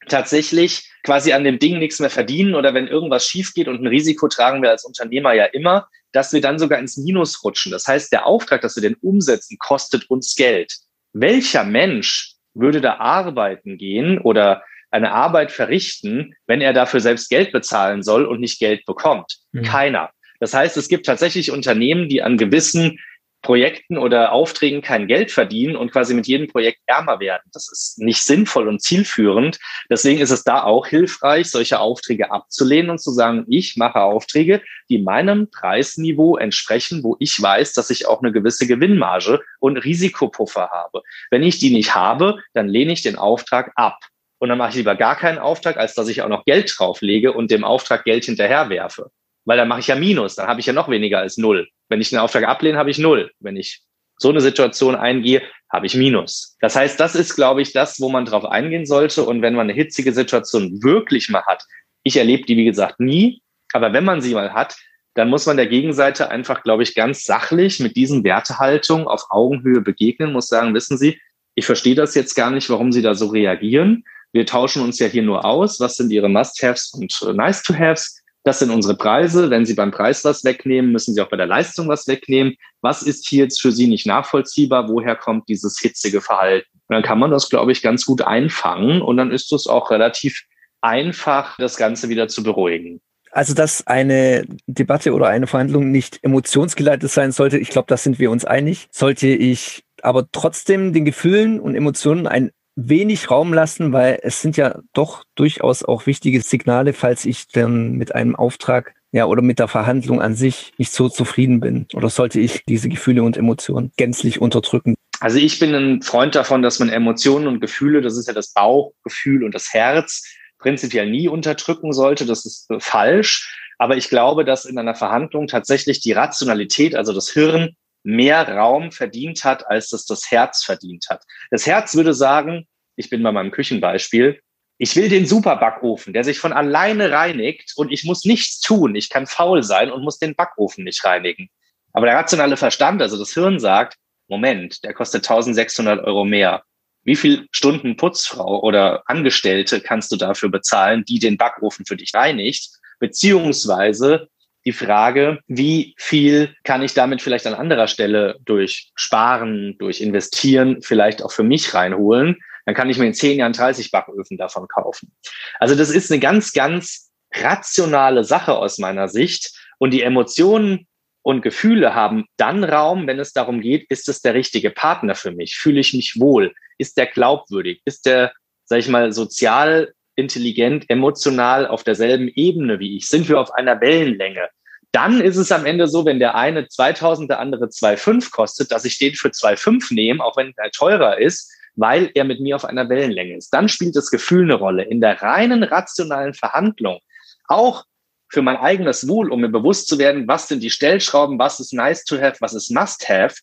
tatsächlich 0.07 0.89
quasi 1.03 1.33
an 1.33 1.43
dem 1.43 1.59
Ding 1.59 1.79
nichts 1.79 1.99
mehr 1.99 2.09
verdienen 2.09 2.55
oder 2.55 2.73
wenn 2.73 2.87
irgendwas 2.87 3.27
schief 3.27 3.53
geht 3.53 3.67
und 3.67 3.81
ein 3.81 3.87
Risiko 3.87 4.27
tragen 4.27 4.61
wir 4.61 4.69
als 4.69 4.85
Unternehmer 4.85 5.33
ja 5.33 5.45
immer, 5.45 5.87
dass 6.11 6.33
wir 6.33 6.41
dann 6.41 6.59
sogar 6.59 6.79
ins 6.79 6.97
Minus 6.97 7.43
rutschen. 7.43 7.71
Das 7.71 7.87
heißt, 7.87 8.11
der 8.11 8.25
Auftrag, 8.25 8.61
dass 8.61 8.75
wir 8.75 8.81
den 8.81 8.95
umsetzen, 8.95 9.57
kostet 9.59 10.09
uns 10.09 10.35
Geld. 10.35 10.73
Welcher 11.13 11.63
Mensch 11.63 12.35
würde 12.53 12.81
da 12.81 12.95
arbeiten 12.97 13.77
gehen 13.77 14.19
oder 14.19 14.63
eine 14.91 15.11
Arbeit 15.11 15.51
verrichten, 15.51 16.35
wenn 16.47 16.61
er 16.61 16.73
dafür 16.73 16.99
selbst 16.99 17.29
Geld 17.29 17.51
bezahlen 17.51 18.03
soll 18.03 18.25
und 18.25 18.39
nicht 18.39 18.59
Geld 18.59 18.85
bekommt? 18.85 19.37
Mhm. 19.51 19.63
Keiner. 19.63 20.09
Das 20.39 20.53
heißt, 20.53 20.77
es 20.77 20.87
gibt 20.87 21.05
tatsächlich 21.05 21.51
Unternehmen, 21.51 22.09
die 22.09 22.21
an 22.21 22.37
gewissen 22.37 22.99
Projekten 23.41 23.97
oder 23.97 24.33
Aufträgen 24.33 24.81
kein 24.81 25.07
Geld 25.07 25.31
verdienen 25.31 25.75
und 25.75 25.91
quasi 25.91 26.13
mit 26.13 26.27
jedem 26.27 26.47
Projekt 26.47 26.79
ärmer 26.87 27.19
werden. 27.19 27.43
Das 27.53 27.71
ist 27.71 27.97
nicht 27.99 28.21
sinnvoll 28.21 28.67
und 28.67 28.81
zielführend. 28.81 29.59
Deswegen 29.89 30.19
ist 30.19 30.31
es 30.31 30.43
da 30.43 30.63
auch 30.63 30.87
hilfreich, 30.87 31.49
solche 31.49 31.79
Aufträge 31.79 32.31
abzulehnen 32.31 32.91
und 32.91 32.99
zu 32.99 33.11
sagen, 33.11 33.45
ich 33.47 33.77
mache 33.77 34.01
Aufträge, 34.01 34.61
die 34.89 34.97
meinem 34.97 35.49
Preisniveau 35.49 36.35
entsprechen, 36.35 37.03
wo 37.03 37.15
ich 37.19 37.41
weiß, 37.41 37.73
dass 37.73 37.89
ich 37.89 38.07
auch 38.07 38.21
eine 38.21 38.33
gewisse 38.33 38.67
Gewinnmarge 38.67 39.41
und 39.59 39.77
Risikopuffer 39.77 40.69
habe. 40.71 41.01
Wenn 41.31 41.43
ich 41.43 41.59
die 41.59 41.73
nicht 41.73 41.95
habe, 41.95 42.39
dann 42.53 42.67
lehne 42.67 42.91
ich 42.91 43.03
den 43.03 43.15
Auftrag 43.15 43.71
ab. 43.75 43.99
Und 44.39 44.49
dann 44.49 44.57
mache 44.57 44.69
ich 44.69 44.75
lieber 44.75 44.95
gar 44.95 45.15
keinen 45.15 45.37
Auftrag, 45.37 45.77
als 45.77 45.93
dass 45.93 46.07
ich 46.07 46.21
auch 46.21 46.29
noch 46.29 46.45
Geld 46.45 46.73
drauflege 46.77 47.33
und 47.33 47.51
dem 47.51 47.63
Auftrag 47.63 48.05
Geld 48.05 48.25
hinterherwerfe. 48.25 49.11
Weil 49.45 49.57
dann 49.57 49.67
mache 49.67 49.81
ich 49.81 49.87
ja 49.87 49.95
Minus, 49.95 50.35
dann 50.35 50.47
habe 50.47 50.59
ich 50.59 50.65
ja 50.65 50.73
noch 50.73 50.89
weniger 50.89 51.19
als 51.19 51.37
null. 51.37 51.67
Wenn 51.89 52.01
ich 52.01 52.09
den 52.09 52.19
Auftrag 52.19 52.45
ablehne, 52.45 52.77
habe 52.77 52.89
ich 52.89 52.99
null. 52.99 53.31
Wenn 53.39 53.57
ich 53.57 53.81
so 54.17 54.29
eine 54.29 54.41
Situation 54.41 54.95
eingehe, 54.95 55.41
habe 55.71 55.85
ich 55.85 55.95
Minus. 55.95 56.57
Das 56.61 56.75
heißt, 56.75 56.99
das 56.99 57.15
ist, 57.15 57.35
glaube 57.35 57.61
ich, 57.61 57.73
das, 57.73 57.99
wo 57.99 58.09
man 58.09 58.25
drauf 58.25 58.45
eingehen 58.45 58.85
sollte. 58.85 59.23
Und 59.23 59.41
wenn 59.41 59.55
man 59.55 59.69
eine 59.69 59.73
hitzige 59.73 60.13
Situation 60.13 60.81
wirklich 60.83 61.29
mal 61.29 61.43
hat, 61.45 61.63
ich 62.03 62.17
erlebe 62.17 62.45
die, 62.45 62.57
wie 62.57 62.65
gesagt, 62.65 62.99
nie, 62.99 63.41
aber 63.73 63.93
wenn 63.93 64.05
man 64.05 64.21
sie 64.21 64.33
mal 64.33 64.53
hat, 64.53 64.75
dann 65.15 65.29
muss 65.29 65.45
man 65.45 65.57
der 65.57 65.67
Gegenseite 65.67 66.29
einfach, 66.29 66.63
glaube 66.63 66.83
ich, 66.83 66.95
ganz 66.95 67.23
sachlich 67.23 67.79
mit 67.79 67.95
diesen 67.95 68.23
Wertehaltungen 68.23 69.07
auf 69.07 69.25
Augenhöhe 69.29 69.81
begegnen, 69.81 70.31
muss 70.31 70.47
sagen, 70.47 70.73
wissen 70.73 70.97
Sie, 70.97 71.19
ich 71.55 71.65
verstehe 71.65 71.95
das 71.95 72.15
jetzt 72.15 72.35
gar 72.35 72.51
nicht, 72.51 72.69
warum 72.69 72.91
Sie 72.91 73.01
da 73.01 73.15
so 73.15 73.27
reagieren. 73.27 74.05
Wir 74.31 74.45
tauschen 74.45 74.83
uns 74.83 74.99
ja 74.99 75.07
hier 75.07 75.23
nur 75.23 75.45
aus. 75.45 75.79
Was 75.79 75.95
sind 75.95 76.11
Ihre 76.11 76.29
Must-Haves 76.29 76.93
und 76.93 77.19
äh, 77.27 77.33
Nice-to-Haves? 77.33 78.21
Das 78.43 78.59
sind 78.59 78.69
unsere 78.69 78.95
Preise. 78.95 79.49
Wenn 79.49 79.65
Sie 79.65 79.73
beim 79.73 79.91
Preis 79.91 80.23
was 80.23 80.43
wegnehmen, 80.43 80.91
müssen 80.91 81.13
Sie 81.13 81.21
auch 81.21 81.29
bei 81.29 81.37
der 81.37 81.45
Leistung 81.45 81.87
was 81.87 82.07
wegnehmen. 82.07 82.55
Was 82.81 83.01
ist 83.03 83.27
hier 83.27 83.43
jetzt 83.43 83.61
für 83.61 83.71
Sie 83.71 83.87
nicht 83.87 84.05
nachvollziehbar? 84.05 84.87
Woher 84.87 85.15
kommt 85.15 85.49
dieses 85.49 85.79
hitzige 85.79 86.21
Verhalten? 86.21 86.69
Und 86.87 86.95
dann 86.95 87.03
kann 87.03 87.19
man 87.19 87.31
das, 87.31 87.49
glaube 87.49 87.71
ich, 87.71 87.81
ganz 87.81 88.05
gut 88.05 88.21
einfangen 88.21 89.01
und 89.01 89.17
dann 89.17 89.31
ist 89.31 89.51
es 89.53 89.67
auch 89.67 89.91
relativ 89.91 90.45
einfach, 90.81 91.57
das 91.57 91.77
Ganze 91.77 92.09
wieder 92.09 92.27
zu 92.27 92.41
beruhigen. 92.41 93.01
Also, 93.31 93.53
dass 93.53 93.85
eine 93.85 94.45
Debatte 94.65 95.13
oder 95.13 95.27
eine 95.27 95.45
Verhandlung 95.45 95.91
nicht 95.91 96.19
emotionsgeleitet 96.23 97.11
sein 97.11 97.31
sollte, 97.31 97.59
ich 97.59 97.69
glaube, 97.69 97.85
da 97.87 97.97
sind 97.97 98.17
wir 98.17 98.31
uns 98.31 98.43
einig. 98.43 98.87
Sollte 98.91 99.27
ich 99.27 99.83
aber 100.01 100.31
trotzdem 100.31 100.93
den 100.93 101.05
Gefühlen 101.05 101.59
und 101.59 101.75
Emotionen 101.75 102.25
ein 102.25 102.51
wenig 102.87 103.29
Raum 103.31 103.53
lassen, 103.53 103.91
weil 103.91 104.19
es 104.21 104.41
sind 104.41 104.57
ja 104.57 104.79
doch 104.93 105.23
durchaus 105.35 105.83
auch 105.83 106.05
wichtige 106.05 106.41
Signale, 106.41 106.93
falls 106.93 107.25
ich 107.25 107.47
dann 107.47 107.93
mit 107.93 108.15
einem 108.15 108.35
Auftrag 108.35 108.93
ja, 109.11 109.25
oder 109.25 109.41
mit 109.41 109.59
der 109.59 109.67
Verhandlung 109.67 110.21
an 110.21 110.35
sich 110.35 110.71
nicht 110.77 110.91
so 110.91 111.09
zufrieden 111.09 111.59
bin? 111.59 111.87
Oder 111.93 112.09
sollte 112.09 112.39
ich 112.39 112.63
diese 112.67 112.89
Gefühle 112.89 113.23
und 113.23 113.37
Emotionen 113.37 113.91
gänzlich 113.97 114.39
unterdrücken? 114.39 114.95
Also 115.19 115.37
ich 115.37 115.59
bin 115.59 115.73
ein 115.73 116.01
Freund 116.01 116.35
davon, 116.35 116.61
dass 116.61 116.79
man 116.79 116.89
Emotionen 116.89 117.47
und 117.47 117.59
Gefühle, 117.59 118.01
das 118.01 118.17
ist 118.17 118.27
ja 118.27 118.33
das 118.33 118.53
Bauchgefühl 118.53 119.43
und 119.43 119.53
das 119.53 119.73
Herz, 119.73 120.23
prinzipiell 120.59 121.09
nie 121.09 121.27
unterdrücken 121.27 121.91
sollte. 121.91 122.25
Das 122.25 122.45
ist 122.45 122.69
äh, 122.69 122.79
falsch. 122.79 123.55
Aber 123.77 123.97
ich 123.97 124.09
glaube, 124.09 124.45
dass 124.45 124.65
in 124.65 124.77
einer 124.77 124.95
Verhandlung 124.95 125.47
tatsächlich 125.47 126.01
die 126.01 126.11
Rationalität, 126.11 126.95
also 126.95 127.13
das 127.13 127.29
Hirn, 127.29 127.75
mehr 128.03 128.47
Raum 128.47 128.91
verdient 128.91 129.43
hat, 129.43 129.67
als 129.69 129.89
das 129.89 130.05
das 130.05 130.31
Herz 130.31 130.63
verdient 130.63 131.07
hat. 131.09 131.23
Das 131.51 131.65
Herz 131.65 131.95
würde 131.95 132.13
sagen, 132.13 132.65
ich 132.99 133.09
bin 133.09 133.23
bei 133.23 133.31
meinem 133.31 133.51
Küchenbeispiel, 133.51 134.41
ich 134.77 134.95
will 134.95 135.07
den 135.07 135.25
Superbackofen, 135.25 136.13
der 136.13 136.25
sich 136.25 136.39
von 136.39 136.51
alleine 136.51 137.11
reinigt 137.11 137.73
und 137.77 137.91
ich 137.91 138.03
muss 138.03 138.25
nichts 138.25 138.59
tun. 138.59 138.95
Ich 138.95 139.09
kann 139.09 139.25
faul 139.25 139.63
sein 139.63 139.89
und 139.91 140.03
muss 140.03 140.19
den 140.19 140.35
Backofen 140.35 140.83
nicht 140.83 141.03
reinigen. 141.03 141.49
Aber 141.93 142.05
der 142.05 142.15
rationale 142.15 142.57
Verstand, 142.57 143.01
also 143.01 143.17
das 143.17 143.33
Hirn 143.33 143.59
sagt, 143.59 143.95
Moment, 144.27 144.83
der 144.83 144.93
kostet 144.93 145.23
1600 145.23 146.03
Euro 146.05 146.23
mehr. 146.25 146.63
Wie 147.03 147.15
viel 147.15 147.47
Stunden 147.51 147.95
Putzfrau 147.95 148.61
oder 148.61 149.03
Angestellte 149.05 149.79
kannst 149.79 150.11
du 150.11 150.17
dafür 150.17 150.49
bezahlen, 150.49 151.03
die 151.05 151.19
den 151.19 151.37
Backofen 151.37 151.85
für 151.85 151.95
dich 151.95 152.13
reinigt? 152.13 152.69
Beziehungsweise 152.99 154.27
die 154.65 154.73
Frage, 154.73 155.39
wie 155.47 155.95
viel 155.97 156.53
kann 156.63 156.83
ich 156.83 156.93
damit 156.93 157.21
vielleicht 157.21 157.47
an 157.47 157.53
anderer 157.53 157.87
Stelle 157.87 158.37
durch 158.43 158.91
Sparen, 158.95 159.77
durch 159.79 160.01
Investieren 160.01 160.81
vielleicht 160.81 161.23
auch 161.23 161.31
für 161.31 161.43
mich 161.43 161.73
reinholen? 161.73 162.37
Dann 162.69 162.75
kann 162.75 162.91
ich 162.91 162.99
mir 162.99 163.07
in 163.07 163.15
zehn 163.15 163.39
Jahren 163.39 163.53
30 163.53 163.89
Backöfen 163.89 164.37
davon 164.37 164.67
kaufen. 164.67 165.11
Also 165.59 165.73
das 165.73 165.89
ist 165.89 166.11
eine 166.11 166.19
ganz, 166.19 166.53
ganz 166.53 167.09
rationale 167.33 168.23
Sache 168.23 168.55
aus 168.55 168.77
meiner 168.77 169.07
Sicht. 169.07 169.57
Und 169.79 169.89
die 169.89 170.03
Emotionen 170.03 170.85
und 171.23 171.41
Gefühle 171.41 171.95
haben 171.95 172.25
dann 172.37 172.63
Raum, 172.63 173.07
wenn 173.07 173.17
es 173.17 173.33
darum 173.33 173.61
geht, 173.61 173.89
ist 173.89 174.07
es 174.07 174.21
der 174.21 174.35
richtige 174.35 174.69
Partner 174.69 175.15
für 175.15 175.31
mich? 175.31 175.55
Fühle 175.55 175.79
ich 175.79 175.95
mich 175.95 176.19
wohl? 176.19 176.53
Ist 176.77 176.95
der 176.97 177.07
glaubwürdig? 177.07 177.81
Ist 177.85 178.05
der, 178.05 178.33
sag 178.65 178.77
ich 178.77 178.87
mal, 178.87 179.13
sozial 179.13 179.91
intelligent, 180.15 180.87
emotional 180.91 181.65
auf 181.65 181.83
derselben 181.83 182.27
Ebene 182.27 182.77
wie 182.77 182.97
ich? 182.97 183.07
Sind 183.07 183.29
wir 183.29 183.39
auf 183.39 183.51
einer 183.51 183.81
Wellenlänge? 183.81 184.47
dann 184.91 185.21
ist 185.21 185.37
es 185.37 185.51
am 185.51 185.67
Ende 185.67 185.87
so, 185.87 186.05
wenn 186.05 186.17
der 186.17 186.33
eine 186.33 186.67
2000, 186.67 187.29
der 187.29 187.39
andere 187.39 187.65
2,5 187.65 188.31
kostet, 188.31 188.71
dass 188.71 188.85
ich 188.85 188.97
den 188.97 189.13
für 189.13 189.29
2,5 189.29 189.93
nehme, 189.93 190.23
auch 190.23 190.35
wenn 190.35 190.51
er 190.57 190.71
teurer 190.71 191.19
ist, 191.19 191.51
weil 191.79 192.11
er 192.13 192.25
mit 192.25 192.41
mir 192.41 192.55
auf 192.55 192.65
einer 192.65 192.89
Wellenlänge 192.89 193.37
ist. 193.37 193.53
Dann 193.53 193.69
spielt 193.69 193.95
das 193.95 194.11
Gefühl 194.11 194.43
eine 194.43 194.55
Rolle. 194.55 194.83
In 194.83 194.99
der 195.01 195.21
reinen 195.21 195.63
rationalen 195.63 196.33
Verhandlung, 196.33 196.99
auch 197.47 197.85
für 198.29 198.41
mein 198.41 198.57
eigenes 198.57 199.07
Wohl, 199.07 199.31
um 199.31 199.41
mir 199.41 199.49
bewusst 199.49 199.87
zu 199.87 199.97
werden, 199.97 200.27
was 200.27 200.47
sind 200.47 200.61
die 200.61 200.69
Stellschrauben, 200.69 201.39
was 201.39 201.59
ist 201.59 201.73
nice 201.73 202.03
to 202.03 202.19
have, 202.19 202.37
was 202.41 202.53
ist 202.53 202.69
must 202.69 203.09
have. 203.09 203.35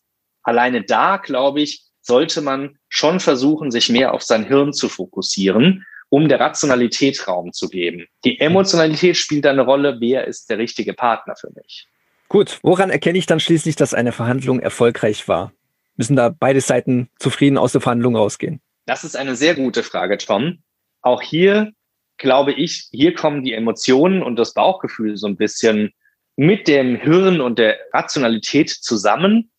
Alleine 0.43 0.83
da, 0.83 1.17
glaube 1.17 1.63
ich, 1.63 1.83
sollte 2.03 2.41
man 2.41 2.79
schon 2.89 3.19
versuchen, 3.19 3.73
sich 3.73 3.89
mehr 3.89 4.15
auf 4.15 4.23
sein 4.23 4.47
Hirn 4.47 4.73
zu 4.73 4.89
fokussieren, 4.89 5.85
um 6.09 6.29
der 6.29 6.39
Rationalität 6.39 7.27
Raum 7.27 7.53
zu 7.53 7.69
geben. 7.69 8.07
Die 8.25 8.39
Emotionalität 8.39 9.17
spielt 9.17 9.45
eine 9.47 9.63
Rolle. 9.63 9.97
Wer 9.99 10.27
ist 10.27 10.49
der 10.51 10.59
richtige 10.59 10.95
Partner 10.95 11.35
für 11.35 11.51
mich? 11.57 11.89
Gut, 12.29 12.61
woran 12.63 12.91
erkenne 12.91 13.19
ich 13.19 13.27
dann 13.27 13.41
schließlich, 13.41 13.75
dass 13.75 13.95
eine 13.95 14.13
Verhandlung 14.13 14.61
erfolgreich 14.61 15.27
war? 15.27 15.53
Müssen 15.97 16.17
da 16.17 16.29
beide 16.29 16.61
Seiten 16.61 17.09
zufrieden 17.19 17.59
aus 17.59 17.73
der 17.73 17.81
Verhandlung 17.81 18.17
rausgehen? 18.17 18.61
Das 18.87 19.05
ist 19.05 19.17
eine 19.17 19.35
sehr 19.35 19.55
gute 19.55 19.83
Frage, 19.83 20.19
Tom. 20.19 20.63
Auch 21.03 21.23
hier 21.23 21.73
glaube 22.19 22.53
ich, 22.53 22.89
hier 22.93 23.15
kommen 23.15 23.45
die 23.45 23.53
Emotionen 23.53 24.23
und 24.23 24.37
das 24.37 24.55
Bauchgefühl 24.55 25.17
so 25.17 25.27
ein 25.27 25.37
bisschen 25.37 25.93
mit 26.37 26.69
dem 26.69 26.97
Hirn 26.97 27.41
und 27.41 27.59
der 27.59 27.79
Rationalität 27.93 28.71
zusammen. 28.71 29.51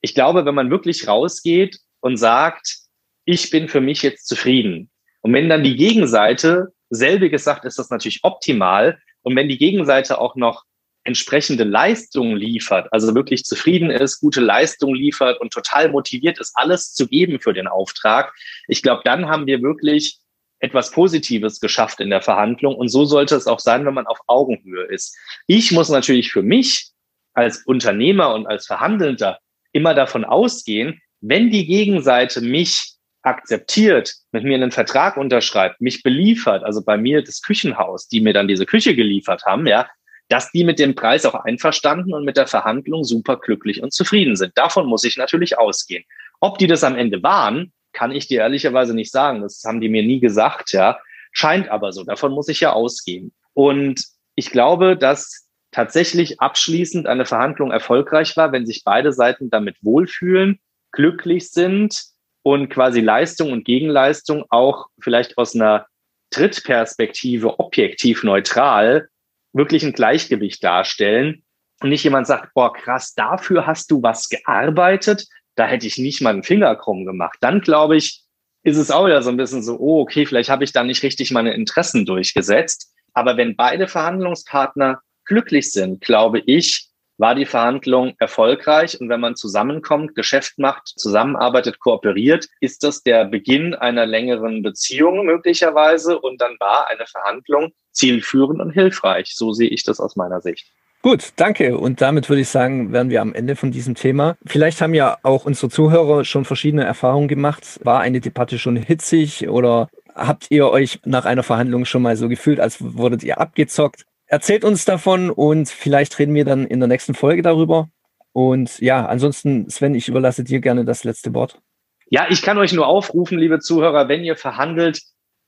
Ich 0.00 0.14
glaube, 0.14 0.44
wenn 0.44 0.54
man 0.54 0.70
wirklich 0.70 1.06
rausgeht 1.06 1.78
und 2.00 2.16
sagt, 2.16 2.78
ich 3.24 3.50
bin 3.50 3.68
für 3.68 3.80
mich 3.80 4.02
jetzt 4.02 4.26
zufrieden. 4.26 4.90
Und 5.20 5.32
wenn 5.32 5.48
dann 5.48 5.64
die 5.64 5.76
Gegenseite 5.76 6.72
selbiges 6.90 7.44
sagt, 7.44 7.64
ist 7.64 7.78
das 7.78 7.90
natürlich 7.90 8.20
optimal. 8.22 8.98
Und 9.22 9.34
wenn 9.34 9.48
die 9.48 9.58
Gegenseite 9.58 10.20
auch 10.20 10.36
noch 10.36 10.64
entsprechende 11.06 11.64
Leistung 11.64 12.36
liefert, 12.36 12.92
also 12.92 13.14
wirklich 13.14 13.44
zufrieden 13.44 13.90
ist, 13.90 14.20
gute 14.20 14.40
Leistung 14.40 14.94
liefert 14.94 15.40
und 15.40 15.52
total 15.52 15.90
motiviert 15.90 16.38
ist, 16.38 16.52
alles 16.54 16.92
zu 16.92 17.08
geben 17.08 17.40
für 17.40 17.54
den 17.54 17.68
Auftrag, 17.68 18.34
ich 18.68 18.82
glaube, 18.82 19.02
dann 19.04 19.28
haben 19.28 19.46
wir 19.46 19.62
wirklich 19.62 20.18
etwas 20.58 20.90
Positives 20.90 21.60
geschafft 21.60 22.00
in 22.00 22.10
der 22.10 22.22
Verhandlung. 22.22 22.74
Und 22.76 22.88
so 22.88 23.04
sollte 23.04 23.36
es 23.36 23.46
auch 23.46 23.60
sein, 23.60 23.84
wenn 23.84 23.94
man 23.94 24.06
auf 24.06 24.18
Augenhöhe 24.26 24.84
ist. 24.86 25.16
Ich 25.46 25.70
muss 25.70 25.90
natürlich 25.90 26.32
für 26.32 26.42
mich 26.42 26.90
als 27.34 27.58
Unternehmer 27.66 28.34
und 28.34 28.46
als 28.46 28.66
Verhandelnder 28.66 29.38
immer 29.72 29.94
davon 29.94 30.24
ausgehen, 30.24 31.00
wenn 31.20 31.50
die 31.50 31.66
Gegenseite 31.66 32.40
mich 32.40 32.94
akzeptiert, 33.22 34.14
mit 34.32 34.44
mir 34.44 34.54
einen 34.54 34.70
Vertrag 34.70 35.16
unterschreibt, 35.16 35.80
mich 35.80 36.02
beliefert, 36.02 36.62
also 36.62 36.82
bei 36.84 36.96
mir 36.96 37.22
das 37.22 37.42
Küchenhaus, 37.42 38.08
die 38.08 38.20
mir 38.20 38.32
dann 38.32 38.48
diese 38.48 38.66
Küche 38.66 38.94
geliefert 38.94 39.44
haben, 39.44 39.66
ja, 39.66 39.88
dass 40.28 40.50
die 40.50 40.64
mit 40.64 40.78
dem 40.78 40.94
Preis 40.94 41.24
auch 41.24 41.34
einverstanden 41.34 42.12
und 42.14 42.24
mit 42.24 42.36
der 42.36 42.46
Verhandlung 42.46 43.04
super 43.04 43.36
glücklich 43.36 43.82
und 43.82 43.92
zufrieden 43.92 44.36
sind. 44.36 44.52
Davon 44.56 44.86
muss 44.86 45.04
ich 45.04 45.16
natürlich 45.16 45.58
ausgehen. 45.58 46.04
Ob 46.40 46.58
die 46.58 46.66
das 46.66 46.84
am 46.84 46.96
Ende 46.96 47.22
waren, 47.22 47.72
kann 47.92 48.10
ich 48.10 48.26
dir 48.26 48.40
ehrlicherweise 48.40 48.94
nicht 48.94 49.12
sagen. 49.12 49.40
Das 49.40 49.62
haben 49.64 49.80
die 49.80 49.88
mir 49.88 50.02
nie 50.02 50.20
gesagt, 50.20 50.72
ja. 50.72 50.98
Scheint 51.32 51.68
aber 51.68 51.92
so. 51.92 52.02
Davon 52.04 52.32
muss 52.32 52.48
ich 52.48 52.60
ja 52.60 52.72
ausgehen. 52.72 53.32
Und 53.54 54.04
ich 54.34 54.50
glaube, 54.50 54.96
dass 54.96 55.48
tatsächlich 55.70 56.40
abschließend 56.40 57.06
eine 57.06 57.26
Verhandlung 57.26 57.70
erfolgreich 57.70 58.36
war, 58.36 58.52
wenn 58.52 58.66
sich 58.66 58.82
beide 58.84 59.12
Seiten 59.12 59.50
damit 59.50 59.76
wohlfühlen, 59.82 60.58
glücklich 60.92 61.50
sind 61.50 62.04
und 62.42 62.68
quasi 62.70 63.00
Leistung 63.00 63.52
und 63.52 63.64
Gegenleistung 63.64 64.44
auch 64.48 64.86
vielleicht 65.00 65.36
aus 65.36 65.54
einer 65.54 65.86
Drittperspektive 66.30 67.58
objektiv 67.58 68.22
neutral 68.22 69.08
wirklich 69.56 69.84
ein 69.84 69.92
Gleichgewicht 69.92 70.62
darstellen 70.62 71.42
und 71.80 71.88
nicht 71.88 72.04
jemand 72.04 72.26
sagt, 72.26 72.52
boah, 72.54 72.72
krass, 72.72 73.14
dafür 73.14 73.66
hast 73.66 73.90
du 73.90 74.02
was 74.02 74.28
gearbeitet, 74.28 75.26
da 75.54 75.66
hätte 75.66 75.86
ich 75.86 75.98
nicht 75.98 76.20
mal 76.20 76.30
einen 76.30 76.42
Finger 76.42 76.76
krumm 76.76 77.06
gemacht. 77.06 77.38
Dann 77.40 77.60
glaube 77.60 77.96
ich, 77.96 78.22
ist 78.62 78.76
es 78.76 78.90
auch 78.90 79.06
wieder 79.06 79.22
so 79.22 79.30
ein 79.30 79.36
bisschen 79.36 79.62
so, 79.62 79.78
oh, 79.78 80.00
okay, 80.00 80.26
vielleicht 80.26 80.50
habe 80.50 80.64
ich 80.64 80.72
da 80.72 80.84
nicht 80.84 81.02
richtig 81.02 81.30
meine 81.30 81.54
Interessen 81.54 82.04
durchgesetzt. 82.04 82.92
Aber 83.12 83.36
wenn 83.36 83.56
beide 83.56 83.88
Verhandlungspartner 83.88 85.00
glücklich 85.24 85.72
sind, 85.72 86.00
glaube 86.00 86.40
ich, 86.40 86.85
war 87.18 87.34
die 87.34 87.46
Verhandlung 87.46 88.14
erfolgreich. 88.18 89.00
Und 89.00 89.08
wenn 89.08 89.20
man 89.20 89.36
zusammenkommt, 89.36 90.14
Geschäft 90.14 90.58
macht, 90.58 90.88
zusammenarbeitet, 90.96 91.78
kooperiert, 91.78 92.48
ist 92.60 92.82
das 92.82 93.02
der 93.02 93.24
Beginn 93.24 93.74
einer 93.74 94.06
längeren 94.06 94.62
Beziehung 94.62 95.24
möglicherweise. 95.24 96.18
Und 96.18 96.40
dann 96.40 96.56
war 96.60 96.88
eine 96.88 97.06
Verhandlung 97.06 97.72
zielführend 97.92 98.60
und 98.60 98.70
hilfreich. 98.70 99.34
So 99.34 99.52
sehe 99.52 99.68
ich 99.68 99.84
das 99.84 100.00
aus 100.00 100.16
meiner 100.16 100.40
Sicht. 100.40 100.66
Gut, 101.02 101.32
danke. 101.36 101.78
Und 101.78 102.00
damit 102.00 102.28
würde 102.28 102.42
ich 102.42 102.48
sagen, 102.48 102.92
wären 102.92 103.10
wir 103.10 103.22
am 103.22 103.32
Ende 103.32 103.54
von 103.54 103.70
diesem 103.70 103.94
Thema. 103.94 104.36
Vielleicht 104.44 104.80
haben 104.80 104.92
ja 104.92 105.18
auch 105.22 105.44
unsere 105.44 105.70
Zuhörer 105.70 106.24
schon 106.24 106.44
verschiedene 106.44 106.84
Erfahrungen 106.84 107.28
gemacht. 107.28 107.78
War 107.84 108.00
eine 108.00 108.20
Debatte 108.20 108.58
schon 108.58 108.76
hitzig 108.76 109.48
oder 109.48 109.88
habt 110.16 110.46
ihr 110.50 110.68
euch 110.68 110.98
nach 111.04 111.24
einer 111.24 111.44
Verhandlung 111.44 111.84
schon 111.84 112.02
mal 112.02 112.16
so 112.16 112.28
gefühlt, 112.28 112.58
als 112.58 112.78
wurdet 112.80 113.22
ihr 113.22 113.40
abgezockt? 113.40 114.04
Erzählt 114.26 114.64
uns 114.64 114.84
davon 114.84 115.30
und 115.30 115.68
vielleicht 115.68 116.18
reden 116.18 116.34
wir 116.34 116.44
dann 116.44 116.66
in 116.66 116.80
der 116.80 116.88
nächsten 116.88 117.14
Folge 117.14 117.42
darüber. 117.42 117.88
Und 118.32 118.80
ja, 118.80 119.06
ansonsten, 119.06 119.70
Sven, 119.70 119.94
ich 119.94 120.08
überlasse 120.08 120.44
dir 120.44 120.60
gerne 120.60 120.84
das 120.84 121.04
letzte 121.04 121.32
Wort. 121.32 121.60
Ja, 122.08 122.26
ich 122.28 122.42
kann 122.42 122.58
euch 122.58 122.72
nur 122.72 122.86
aufrufen, 122.86 123.38
liebe 123.38 123.60
Zuhörer, 123.60 124.08
wenn 124.08 124.24
ihr 124.24 124.36
verhandelt, 124.36 125.00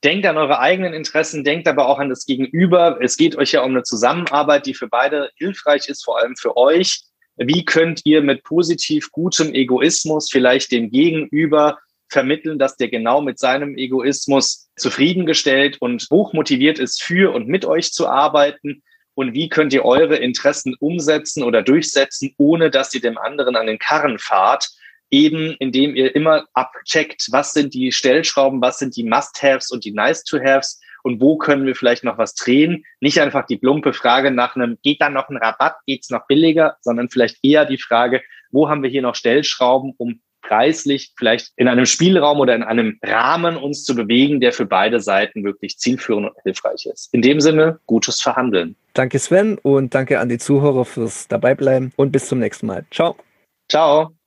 denkt 0.04 0.26
an 0.26 0.36
eure 0.36 0.60
eigenen 0.60 0.94
Interessen, 0.94 1.44
denkt 1.44 1.68
aber 1.68 1.88
auch 1.88 1.98
an 1.98 2.08
das 2.08 2.24
Gegenüber. 2.24 2.98
Es 3.00 3.16
geht 3.16 3.36
euch 3.36 3.52
ja 3.52 3.62
um 3.62 3.72
eine 3.72 3.82
Zusammenarbeit, 3.82 4.66
die 4.66 4.74
für 4.74 4.88
beide 4.88 5.30
hilfreich 5.36 5.88
ist, 5.88 6.04
vor 6.04 6.18
allem 6.18 6.36
für 6.36 6.56
euch. 6.56 7.02
Wie 7.36 7.64
könnt 7.64 8.00
ihr 8.04 8.22
mit 8.22 8.42
positiv 8.42 9.10
gutem 9.12 9.54
Egoismus 9.54 10.28
vielleicht 10.30 10.72
dem 10.72 10.90
Gegenüber 10.90 11.78
vermitteln, 12.08 12.58
dass 12.58 12.76
der 12.76 12.88
genau 12.88 13.20
mit 13.20 13.38
seinem 13.38 13.76
Egoismus 13.76 14.70
zufriedengestellt 14.76 15.76
und 15.80 16.06
hochmotiviert 16.10 16.78
ist, 16.78 17.02
für 17.02 17.34
und 17.34 17.48
mit 17.48 17.64
euch 17.64 17.92
zu 17.92 18.08
arbeiten? 18.08 18.82
Und 19.14 19.34
wie 19.34 19.48
könnt 19.48 19.72
ihr 19.72 19.84
eure 19.84 20.16
Interessen 20.16 20.76
umsetzen 20.78 21.42
oder 21.42 21.62
durchsetzen, 21.62 22.34
ohne 22.38 22.70
dass 22.70 22.94
ihr 22.94 23.00
dem 23.00 23.18
anderen 23.18 23.56
an 23.56 23.66
den 23.66 23.78
Karren 23.78 24.18
fahrt? 24.18 24.68
eben 25.10 25.56
indem 25.58 25.96
ihr 25.96 26.14
immer 26.14 26.46
abcheckt, 26.52 27.28
was 27.30 27.52
sind 27.52 27.74
die 27.74 27.92
Stellschrauben, 27.92 28.60
was 28.60 28.78
sind 28.78 28.96
die 28.96 29.04
Must-Haves 29.04 29.70
und 29.70 29.84
die 29.84 29.92
Nice-to-Haves 29.92 30.80
und 31.02 31.20
wo 31.20 31.38
können 31.38 31.66
wir 31.66 31.74
vielleicht 31.74 32.04
noch 32.04 32.18
was 32.18 32.34
drehen. 32.34 32.84
Nicht 33.00 33.20
einfach 33.20 33.46
die 33.46 33.56
plumpe 33.56 33.92
Frage 33.92 34.30
nach 34.30 34.56
einem, 34.56 34.78
geht 34.82 35.00
da 35.00 35.08
noch 35.08 35.28
ein 35.28 35.36
Rabatt, 35.36 35.76
geht's 35.86 36.10
noch 36.10 36.26
billiger, 36.26 36.76
sondern 36.80 37.08
vielleicht 37.08 37.38
eher 37.42 37.64
die 37.64 37.78
Frage, 37.78 38.22
wo 38.50 38.68
haben 38.68 38.82
wir 38.82 38.90
hier 38.90 39.02
noch 39.02 39.14
Stellschrauben, 39.14 39.94
um 39.96 40.20
preislich 40.48 41.12
vielleicht 41.16 41.52
in 41.56 41.68
einem 41.68 41.86
Spielraum 41.86 42.40
oder 42.40 42.54
in 42.54 42.62
einem 42.62 42.98
Rahmen 43.04 43.56
uns 43.56 43.84
zu 43.84 43.94
bewegen, 43.94 44.40
der 44.40 44.52
für 44.52 44.66
beide 44.66 45.00
Seiten 45.00 45.44
wirklich 45.44 45.78
zielführend 45.78 46.28
und 46.28 46.42
hilfreich 46.42 46.86
ist. 46.86 47.12
In 47.12 47.22
dem 47.22 47.40
Sinne, 47.40 47.78
gutes 47.86 48.20
Verhandeln. 48.20 48.74
Danke 48.94 49.18
Sven 49.18 49.58
und 49.58 49.94
danke 49.94 50.18
an 50.18 50.28
die 50.28 50.38
Zuhörer 50.38 50.84
fürs 50.84 51.28
Dabeibleiben 51.28 51.92
und 51.96 52.10
bis 52.10 52.28
zum 52.28 52.38
nächsten 52.38 52.66
Mal. 52.66 52.84
Ciao. 52.90 53.16
Ciao. 53.68 54.17